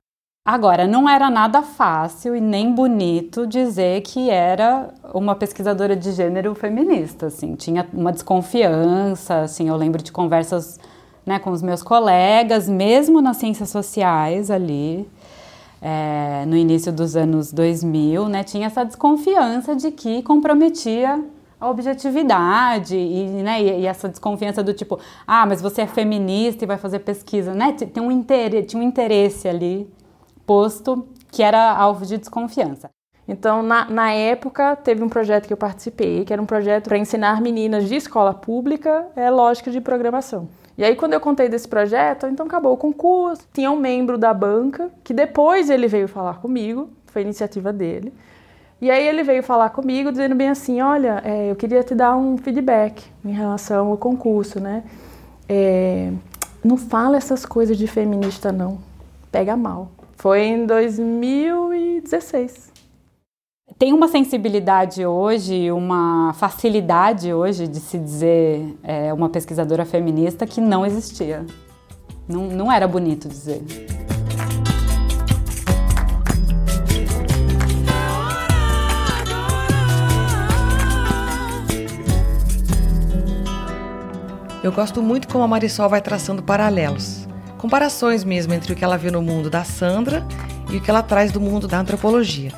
Agora, 0.50 0.84
não 0.84 1.08
era 1.08 1.30
nada 1.30 1.62
fácil 1.62 2.34
e 2.34 2.40
nem 2.40 2.74
bonito 2.74 3.46
dizer 3.46 4.00
que 4.00 4.28
era 4.30 4.92
uma 5.14 5.36
pesquisadora 5.36 5.94
de 5.94 6.10
gênero 6.10 6.56
feminista, 6.56 7.26
assim, 7.26 7.54
tinha 7.54 7.86
uma 7.92 8.10
desconfiança, 8.10 9.42
assim, 9.42 9.68
eu 9.68 9.76
lembro 9.76 10.02
de 10.02 10.10
conversas 10.10 10.80
né, 11.24 11.38
com 11.38 11.52
os 11.52 11.62
meus 11.62 11.84
colegas, 11.84 12.68
mesmo 12.68 13.22
nas 13.22 13.36
ciências 13.36 13.70
sociais 13.70 14.50
ali, 14.50 15.08
é, 15.80 16.44
no 16.48 16.56
início 16.56 16.92
dos 16.92 17.14
anos 17.14 17.52
2000, 17.52 18.28
né, 18.28 18.42
tinha 18.42 18.66
essa 18.66 18.84
desconfiança 18.84 19.76
de 19.76 19.92
que 19.92 20.20
comprometia 20.24 21.24
a 21.60 21.70
objetividade 21.70 22.96
e, 22.96 23.24
né, 23.40 23.62
e, 23.62 23.86
essa 23.86 24.08
desconfiança 24.08 24.64
do 24.64 24.74
tipo, 24.74 24.98
ah, 25.24 25.46
mas 25.46 25.62
você 25.62 25.82
é 25.82 25.86
feminista 25.86 26.64
e 26.64 26.66
vai 26.66 26.76
fazer 26.76 26.98
pesquisa, 26.98 27.54
né, 27.54 27.70
tem 27.70 28.02
um 28.02 28.10
interesse, 28.10 28.66
tinha 28.66 28.82
um 28.82 28.84
interesse 28.84 29.46
ali 29.46 29.88
posto 30.50 31.06
que 31.30 31.44
era 31.44 31.72
alvo 31.72 32.04
de 32.04 32.18
desconfiança. 32.18 32.90
Então, 33.28 33.62
na, 33.62 33.88
na, 33.88 34.10
época, 34.10 34.74
teve 34.74 35.00
um 35.00 35.08
projeto 35.08 35.46
que 35.46 35.52
eu 35.52 35.56
participei, 35.56 36.24
que 36.24 36.32
era 36.32 36.42
um 36.42 36.44
projeto 36.44 36.88
para 36.88 36.98
ensinar 36.98 37.40
meninas 37.40 37.88
de 37.88 37.94
escola 37.94 38.34
pública 38.34 39.06
é, 39.14 39.30
lógica 39.30 39.70
de 39.70 39.80
programação. 39.80 40.48
E 40.76 40.82
aí, 40.82 40.96
quando 40.96 41.12
eu 41.12 41.20
contei 41.20 41.48
desse 41.48 41.68
projeto, 41.68 42.26
então 42.26 42.46
acabou 42.46 42.72
o 42.72 42.76
concurso, 42.76 43.44
tinha 43.52 43.70
um 43.70 43.76
membro 43.76 44.18
da 44.18 44.34
banca, 44.34 44.90
que 45.04 45.14
depois 45.14 45.70
ele 45.70 45.86
veio 45.86 46.08
falar 46.08 46.40
comigo, 46.40 46.90
foi 47.06 47.22
iniciativa 47.22 47.72
dele. 47.72 48.12
E 48.80 48.90
aí 48.90 49.06
ele 49.06 49.22
veio 49.22 49.44
falar 49.44 49.70
comigo, 49.70 50.10
dizendo 50.10 50.34
bem 50.34 50.48
assim, 50.48 50.80
olha, 50.80 51.22
é, 51.24 51.48
eu 51.48 51.54
queria 51.54 51.84
te 51.84 51.94
dar 51.94 52.16
um 52.16 52.36
feedback 52.36 53.06
em 53.24 53.30
relação 53.30 53.92
ao 53.92 53.96
concurso, 53.96 54.58
né? 54.58 54.82
É, 55.48 56.10
não 56.64 56.76
fala 56.76 57.16
essas 57.16 57.46
coisas 57.46 57.78
de 57.78 57.86
feminista, 57.86 58.50
não. 58.50 58.78
Pega 59.30 59.56
mal. 59.56 59.92
Foi 60.20 60.42
em 60.42 60.66
2016. 60.66 62.70
Tem 63.78 63.94
uma 63.94 64.06
sensibilidade 64.06 65.06
hoje, 65.06 65.72
uma 65.72 66.34
facilidade 66.34 67.32
hoje 67.32 67.66
de 67.66 67.80
se 67.80 67.98
dizer 67.98 68.76
é, 68.82 69.14
uma 69.14 69.30
pesquisadora 69.30 69.86
feminista 69.86 70.46
que 70.46 70.60
não 70.60 70.84
existia. 70.84 71.46
Não, 72.28 72.48
não 72.48 72.70
era 72.70 72.86
bonito 72.86 73.30
dizer. 73.30 73.62
Eu 84.62 84.70
gosto 84.70 85.02
muito 85.02 85.26
como 85.28 85.42
a 85.42 85.48
Marisol 85.48 85.88
vai 85.88 86.02
traçando 86.02 86.42
paralelos, 86.42 87.19
comparações 87.60 88.24
mesmo 88.24 88.54
entre 88.54 88.72
o 88.72 88.76
que 88.76 88.82
ela 88.82 88.96
vê 88.96 89.10
no 89.10 89.20
mundo 89.20 89.50
da 89.50 89.64
Sandra 89.64 90.26
e 90.70 90.78
o 90.78 90.80
que 90.80 90.90
ela 90.90 91.02
traz 91.02 91.30
do 91.30 91.38
mundo 91.38 91.68
da 91.68 91.78
antropologia. 91.78 92.52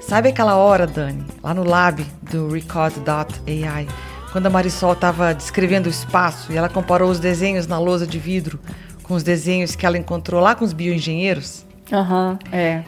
Sabe 0.00 0.30
aquela 0.30 0.56
hora, 0.56 0.86
Dani, 0.86 1.22
lá 1.42 1.52
no 1.52 1.62
lab 1.62 2.04
do 2.22 2.48
Record.ai, 2.48 3.86
quando 4.32 4.46
a 4.46 4.50
Marisol 4.50 4.94
estava 4.94 5.34
descrevendo 5.34 5.86
o 5.86 5.90
espaço 5.90 6.50
e 6.50 6.56
ela 6.56 6.70
comparou 6.70 7.10
os 7.10 7.20
desenhos 7.20 7.66
na 7.66 7.78
lousa 7.78 8.06
de 8.06 8.18
vidro 8.18 8.58
com 9.02 9.12
os 9.14 9.22
desenhos 9.22 9.76
que 9.76 9.84
ela 9.84 9.98
encontrou 9.98 10.40
lá 10.40 10.54
com 10.54 10.64
os 10.64 10.72
bioengenheiros? 10.72 11.66
Aham, 11.92 12.30
uhum, 12.30 12.38
é. 12.50 12.82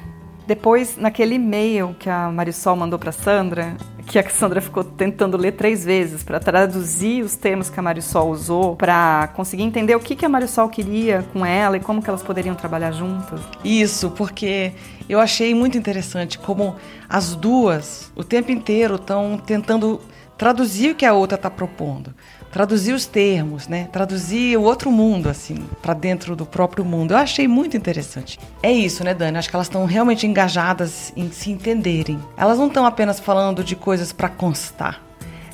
Depois, 0.47 0.97
naquele 0.97 1.37
e-mail 1.37 1.95
que 1.99 2.11
a 2.11 2.31
Marisol 2.31 2.77
mandou 2.77 2.99
para 2.99 3.13
Sandra, 3.13 3.77
que 4.07 4.19
a 4.19 4.29
Sandra 4.29 4.61
ficou 4.61 4.83
tentando 4.83 5.37
ler 5.37 5.53
três 5.53 5.85
vezes 5.85 6.23
para 6.23 6.41
traduzir 6.41 7.23
os 7.23 7.37
termos 7.37 7.71
que 7.71 7.79
a 7.79 7.83
Marisol 7.83 8.31
usou, 8.31 8.77
para 8.77 9.29
conseguir 9.35 9.63
entender 9.63 9.95
o 9.95 10.01
que, 10.01 10.17
que 10.17 10.27
a 10.27 10.29
Marisol 10.29 10.69
queria 10.69 11.25
com 11.33 11.47
ela 11.47 11.77
e 11.77 11.81
como 11.81 12.03
que 12.03 12.11
elas 12.11 12.23
poderiam 12.23 12.55
trabalhar 12.55 12.91
juntas. 12.93 13.41
Isso, 13.65 14.11
porque 14.11 14.73
eu 15.09 15.21
achei 15.21 15.55
muito 15.55 15.79
interessante 15.79 16.39
como 16.39 16.75
as 17.09 17.37
duas, 17.37 18.11
o 18.17 18.25
tempo 18.25 18.51
inteiro, 18.51 18.97
estão 18.97 19.39
tentando 19.39 20.01
traduzir 20.37 20.91
o 20.91 20.95
que 20.97 21.07
a 21.07 21.13
outra 21.13 21.37
está 21.37 21.49
propondo 21.49 22.13
traduzir 22.53 22.93
os 22.93 23.07
termos, 23.07 23.67
né? 23.67 23.89
Traduzir 23.91 24.59
o 24.59 24.63
outro 24.63 24.91
mundo, 24.93 25.29
assim, 25.29 25.57
para 25.81 25.95
dentro 25.95 26.37
do 26.37 26.45
próprio 26.45 26.85
mundo. 26.85 27.13
Eu 27.13 27.17
achei 27.19 27.49
muito 27.49 27.77
interessante. 27.77 28.39
É 28.63 28.71
isso, 28.71 29.03
né, 29.03 29.15
Dani? 29.15 29.39
Acho 29.39 29.49
que 29.49 29.57
elas 29.57 29.67
estão 29.67 29.87
realmente 29.87 30.27
engajadas 30.27 31.13
em 31.17 31.33
se 31.33 31.51
entenderem. 31.51 32.21
Elas 32.37 32.59
não 32.59 32.67
estão 32.67 32.85
apenas 32.85 33.19
falando 33.19 33.65
de 33.65 33.75
coisas 33.75 34.13
para 34.13 34.29
constar. 34.29 35.01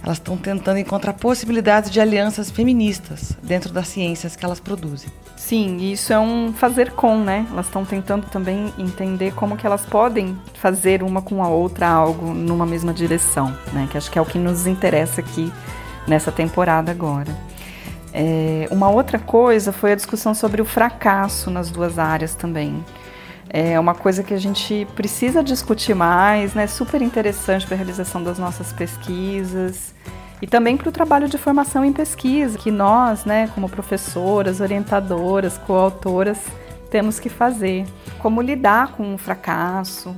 Elas 0.02 0.18
estão 0.18 0.36
tentando 0.36 0.78
encontrar 0.78 1.12
possibilidades 1.12 1.90
de 1.90 2.00
alianças 2.00 2.50
feministas 2.50 3.36
dentro 3.42 3.72
das 3.72 3.88
ciências 3.88 4.34
que 4.36 4.44
elas 4.44 4.60
produzem. 4.60 5.10
Sim, 5.36 5.78
isso 5.78 6.12
é 6.12 6.18
um 6.18 6.52
fazer 6.52 6.92
com, 6.92 7.18
né? 7.18 7.46
Elas 7.50 7.66
estão 7.66 7.84
tentando 7.84 8.26
também 8.26 8.72
entender 8.78 9.32
como 9.34 9.56
que 9.56 9.66
elas 9.66 9.84
podem 9.84 10.38
fazer 10.54 11.02
uma 11.02 11.22
com 11.22 11.42
a 11.42 11.48
outra 11.48 11.88
algo 11.88 12.32
numa 12.32 12.66
mesma 12.66 12.92
direção, 12.92 13.56
né? 13.72 13.88
Que 13.90 13.98
acho 13.98 14.10
que 14.10 14.18
é 14.18 14.22
o 14.22 14.26
que 14.26 14.38
nos 14.38 14.66
interessa 14.66 15.20
aqui 15.20 15.52
nessa 16.08 16.32
temporada 16.32 16.90
agora. 16.90 17.36
É, 18.12 18.66
uma 18.70 18.88
outra 18.88 19.18
coisa 19.18 19.70
foi 19.70 19.92
a 19.92 19.94
discussão 19.94 20.34
sobre 20.34 20.62
o 20.62 20.64
fracasso 20.64 21.50
nas 21.50 21.70
duas 21.70 21.98
áreas 21.98 22.34
também. 22.34 22.84
É 23.50 23.78
uma 23.78 23.94
coisa 23.94 24.22
que 24.22 24.34
a 24.34 24.38
gente 24.38 24.86
precisa 24.94 25.42
discutir 25.42 25.94
mais, 25.94 26.54
né? 26.54 26.66
Super 26.66 27.00
interessante 27.00 27.66
para 27.66 27.74
a 27.74 27.78
realização 27.78 28.22
das 28.22 28.38
nossas 28.38 28.72
pesquisas 28.72 29.94
e 30.40 30.46
também 30.46 30.76
para 30.76 30.88
o 30.88 30.92
trabalho 30.92 31.28
de 31.28 31.38
formação 31.38 31.84
em 31.84 31.92
pesquisa 31.92 32.58
que 32.58 32.70
nós, 32.70 33.24
né, 33.24 33.48
como 33.54 33.68
professoras, 33.68 34.60
orientadoras, 34.60 35.58
coautoras, 35.58 36.38
temos 36.90 37.18
que 37.18 37.28
fazer. 37.28 37.84
Como 38.18 38.40
lidar 38.40 38.92
com 38.92 39.14
o 39.14 39.18
fracasso, 39.18 40.14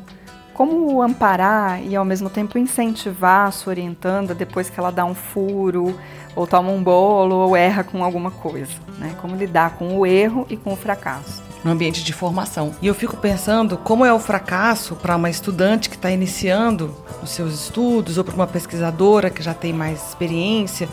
como 0.55 1.01
amparar 1.03 1.83
e 1.83 1.97
ao 1.97 2.05
mesmo 2.05 2.29
tempo 2.29 2.59
incentivar 2.59 3.49
a 3.49 3.51
sua 3.51 3.73
orientanda 3.73 4.35
depois 4.35 4.69
que 4.69 4.79
ela 4.79 4.91
dá 4.91 5.05
um 5.05 5.15
furo, 5.15 5.99
ou 6.35 6.47
toma 6.47 6.71
um 6.71 6.83
bolo, 6.83 7.37
ou 7.37 7.57
erra 7.57 7.83
com 7.83 8.05
alguma 8.05 8.31
coisa? 8.31 8.73
Né? 8.99 9.15
Como 9.21 9.37
lidar 9.37 9.77
com 9.77 9.97
o 9.97 10.07
erro 10.07 10.47
e 10.51 10.57
com 10.57 10.73
o 10.73 10.77
fracasso? 10.77 11.43
No 11.65 11.71
ambiente 11.71 12.03
de 12.03 12.13
formação. 12.13 12.75
E 12.81 12.87
eu 12.87 12.95
fico 12.95 13.17
pensando 13.17 13.77
como 13.77 14.05
é 14.05 14.13
o 14.13 14.19
fracasso 14.19 14.97
para 14.97 15.17
uma 15.17 15.29
estudante 15.29 15.91
que 15.91 15.97
está 15.97 16.11
iniciando 16.11 16.95
os 17.23 17.31
seus 17.31 17.55
estudos, 17.55 18.19
ou 18.19 18.25
para 18.25 18.35
uma 18.35 18.47
pesquisadora 18.47 19.31
que 19.31 19.43
já 19.43 19.55
tem 19.55 19.73
mais 19.73 20.09
experiência, 20.09 20.89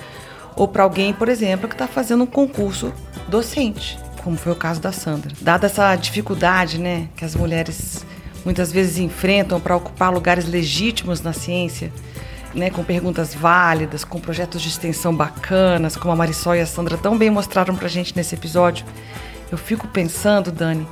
ou 0.55 0.67
para 0.67 0.83
alguém, 0.83 1.13
por 1.13 1.29
exemplo, 1.29 1.67
que 1.67 1.75
está 1.75 1.87
fazendo 1.87 2.23
um 2.23 2.27
concurso 2.27 2.91
docente, 3.27 3.97
como 4.23 4.35
foi 4.35 4.51
o 4.51 4.55
caso 4.55 4.81
da 4.81 4.91
Sandra. 4.91 5.31
Dada 5.39 5.67
essa 5.67 5.95
dificuldade 5.95 6.79
né, 6.79 7.07
que 7.15 7.23
as 7.23 7.35
mulheres 7.35 8.05
muitas 8.43 8.71
vezes 8.71 8.97
enfrentam 8.97 9.59
para 9.59 9.75
ocupar 9.75 10.13
lugares 10.13 10.47
legítimos 10.47 11.21
na 11.21 11.33
ciência, 11.33 11.91
né, 12.53 12.69
com 12.69 12.83
perguntas 12.83 13.35
válidas, 13.35 14.03
com 14.03 14.19
projetos 14.19 14.61
de 14.61 14.69
extensão 14.69 15.15
bacanas, 15.15 15.95
como 15.95 16.13
a 16.13 16.15
Marisol 16.15 16.55
e 16.55 16.61
a 16.61 16.65
Sandra 16.65 16.97
tão 16.97 17.17
bem 17.17 17.29
mostraram 17.29 17.75
para 17.75 17.85
a 17.85 17.89
gente 17.89 18.15
nesse 18.15 18.35
episódio, 18.35 18.85
eu 19.51 19.57
fico 19.57 19.87
pensando, 19.87 20.51
Dani, 20.51 20.87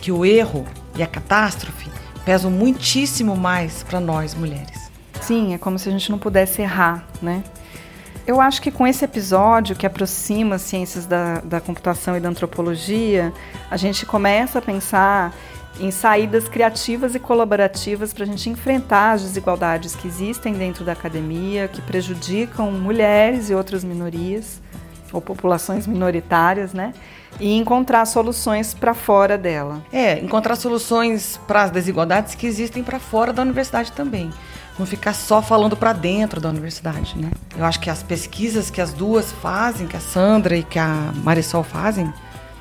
que 0.00 0.12
o 0.12 0.24
erro 0.24 0.66
e 0.96 1.02
a 1.02 1.06
catástrofe 1.06 1.90
pesam 2.24 2.50
muitíssimo 2.50 3.36
mais 3.36 3.82
para 3.82 4.00
nós 4.00 4.34
mulheres. 4.34 4.90
Sim, 5.20 5.54
é 5.54 5.58
como 5.58 5.78
se 5.78 5.88
a 5.88 5.92
gente 5.92 6.10
não 6.10 6.18
pudesse 6.18 6.62
errar, 6.62 7.06
né? 7.22 7.42
Eu 8.26 8.40
acho 8.40 8.60
que 8.60 8.72
com 8.72 8.84
esse 8.84 9.04
episódio 9.04 9.76
que 9.76 9.86
aproxima 9.86 10.56
as 10.56 10.62
ciências 10.62 11.06
da, 11.06 11.40
da 11.40 11.60
computação 11.60 12.16
e 12.16 12.20
da 12.20 12.28
antropologia, 12.28 13.32
a 13.70 13.76
gente 13.76 14.04
começa 14.04 14.58
a 14.58 14.62
pensar 14.62 15.32
em 15.80 15.90
saídas 15.90 16.48
criativas 16.48 17.14
e 17.14 17.18
colaborativas 17.18 18.12
para 18.12 18.24
a 18.24 18.26
gente 18.26 18.48
enfrentar 18.48 19.12
as 19.12 19.22
desigualdades 19.22 19.94
que 19.94 20.08
existem 20.08 20.54
dentro 20.54 20.84
da 20.84 20.92
academia, 20.92 21.68
que 21.68 21.80
prejudicam 21.82 22.70
mulheres 22.70 23.50
e 23.50 23.54
outras 23.54 23.84
minorias 23.84 24.60
ou 25.12 25.20
populações 25.20 25.86
minoritárias, 25.86 26.72
né? 26.72 26.92
E 27.38 27.54
encontrar 27.54 28.04
soluções 28.06 28.72
para 28.72 28.94
fora 28.94 29.36
dela. 29.36 29.82
É, 29.92 30.18
encontrar 30.18 30.56
soluções 30.56 31.38
para 31.46 31.64
as 31.64 31.70
desigualdades 31.70 32.34
que 32.34 32.46
existem 32.46 32.82
para 32.82 32.98
fora 32.98 33.32
da 33.32 33.42
universidade 33.42 33.92
também. 33.92 34.30
Não 34.78 34.86
ficar 34.86 35.14
só 35.14 35.40
falando 35.40 35.76
para 35.76 35.92
dentro 35.92 36.40
da 36.40 36.48
universidade, 36.48 37.16
né? 37.18 37.30
Eu 37.56 37.64
acho 37.64 37.80
que 37.80 37.88
as 37.88 38.02
pesquisas 38.02 38.70
que 38.70 38.80
as 38.80 38.92
duas 38.92 39.32
fazem, 39.32 39.86
que 39.86 39.96
a 39.96 40.00
Sandra 40.00 40.56
e 40.56 40.62
que 40.62 40.78
a 40.78 41.12
Marisol 41.22 41.62
fazem, 41.62 42.12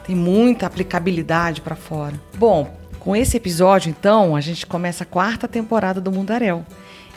tem 0.05 0.15
muita 0.15 0.67
aplicabilidade 0.67 1.61
para 1.61 1.75
fora. 1.75 2.13
Bom, 2.37 2.71
com 3.05 3.15
esse 3.15 3.37
episódio, 3.37 3.91
então, 3.91 4.35
a 4.35 4.41
gente 4.41 4.65
começa 4.65 5.03
a 5.03 5.05
quarta 5.05 5.47
temporada 5.47 6.01
do 6.01 6.11
Mundaréu. 6.11 6.65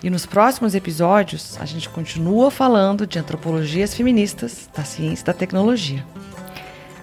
E 0.02 0.10
nos 0.10 0.26
próximos 0.26 0.74
episódios, 0.74 1.58
a 1.58 1.64
gente 1.64 1.88
continua 1.88 2.50
falando 2.50 3.06
de 3.06 3.18
antropologias 3.18 3.94
feministas 3.94 4.68
da 4.76 4.84
ciência 4.84 5.22
e 5.22 5.26
da 5.26 5.32
tecnologia. 5.32 6.04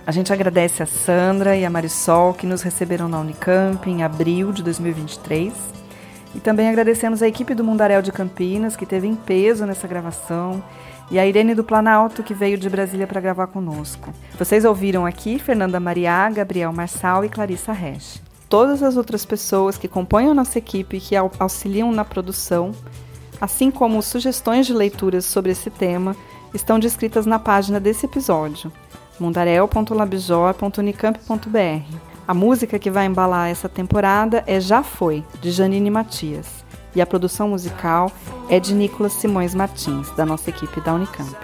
A 0.06 0.12
gente 0.12 0.32
agradece 0.32 0.84
a 0.84 0.86
Sandra 0.86 1.58
e 1.58 1.66
a 1.66 1.70
Marisol 1.70 2.36
que 2.36 2.46
nos 2.46 2.62
receberam 2.62 3.10
na 3.10 3.20
Unicamp 3.20 3.90
em 3.90 4.04
abril 4.04 4.52
de 4.52 4.62
2023. 4.62 5.52
E 6.36 6.40
também 6.40 6.70
agradecemos 6.70 7.24
a 7.24 7.28
equipe 7.28 7.56
do 7.56 7.64
Mundaréu 7.64 8.04
de 8.04 8.12
Campinas, 8.12 8.76
que 8.76 8.86
teve 8.86 9.08
em 9.08 9.16
peso 9.16 9.66
nessa 9.66 9.88
gravação, 9.88 10.64
e 11.10 11.18
a 11.18 11.26
Irene 11.26 11.56
do 11.56 11.64
Planalto, 11.64 12.22
que 12.22 12.36
veio 12.36 12.56
de 12.56 12.70
Brasília 12.70 13.08
para 13.08 13.20
gravar 13.20 13.48
conosco. 13.48 14.14
Vocês 14.38 14.64
ouviram 14.64 15.08
aqui 15.08 15.40
Fernanda 15.40 15.80
Mariá, 15.80 16.30
Gabriel 16.30 16.72
Marçal 16.72 17.26
e 17.26 17.30
Clarissa 17.30 17.72
Resch 17.72 18.24
todas 18.50 18.84
as 18.84 18.98
outras 18.98 19.26
pessoas 19.26 19.78
que 19.78 19.88
compõem 19.88 20.30
a 20.30 20.34
nossa 20.34 20.58
equipe 20.58 20.98
e 20.98 21.02
que 21.02 21.16
auxiliam 21.16 21.92
na 21.92 22.04
produção, 22.06 22.72
assim 23.40 23.72
como 23.72 24.02
sugestões 24.02 24.66
de 24.66 24.74
leituras 24.74 25.26
sobre 25.26 25.52
esse 25.52 25.70
tema, 25.70 26.16
estão 26.54 26.80
descritas 26.80 27.26
na 27.26 27.38
página 27.38 27.78
desse 27.80 28.06
episódio, 28.06 28.72
mundarel.labjor.unicamp.br. 29.20 32.16
A 32.28 32.34
música 32.34 32.80
que 32.80 32.90
vai 32.90 33.06
embalar 33.06 33.50
essa 33.50 33.70
temporada 33.70 34.44
é 34.48 34.60
Já 34.60 34.82
Foi, 34.82 35.24
de 35.42 35.52
Janine 35.52 35.92
Matias, 35.92 36.66
e 36.96 37.02
a 37.02 37.06
produção 37.06 37.50
musical 37.50 38.12
é 38.50 38.60
de 38.60 38.74
Nicolas 38.74 39.14
Simões 39.14 39.54
Martins, 39.54 40.10
da 40.12 40.26
nossa 40.26 40.50
equipe 40.50 40.82
da 40.82 40.94
Unicamp. 40.94 41.36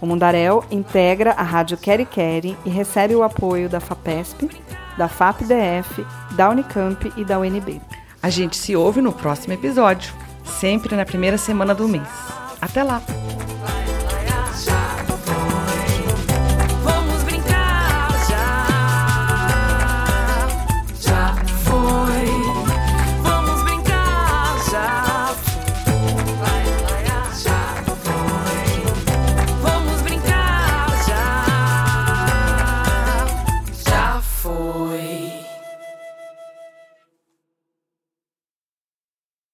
O 0.00 0.06
Mundarel 0.06 0.64
integra 0.70 1.32
a 1.32 1.42
Rádio 1.42 1.76
Quere 1.76 2.06
Quere 2.06 2.56
e 2.64 2.70
recebe 2.70 3.16
o 3.16 3.24
apoio 3.24 3.68
da 3.68 3.80
FAPESP, 3.80 4.48
da 4.98 5.08
FAPDF, 5.08 6.04
da 6.32 6.50
Unicamp 6.50 7.10
e 7.16 7.24
da 7.24 7.38
UNB. 7.38 7.80
A 8.20 8.28
gente 8.28 8.56
se 8.56 8.74
ouve 8.74 9.00
no 9.00 9.12
próximo 9.12 9.54
episódio, 9.54 10.12
sempre 10.44 10.96
na 10.96 11.04
primeira 11.06 11.38
semana 11.38 11.74
do 11.74 11.88
mês. 11.88 12.08
Até 12.60 12.82
lá! 12.82 13.00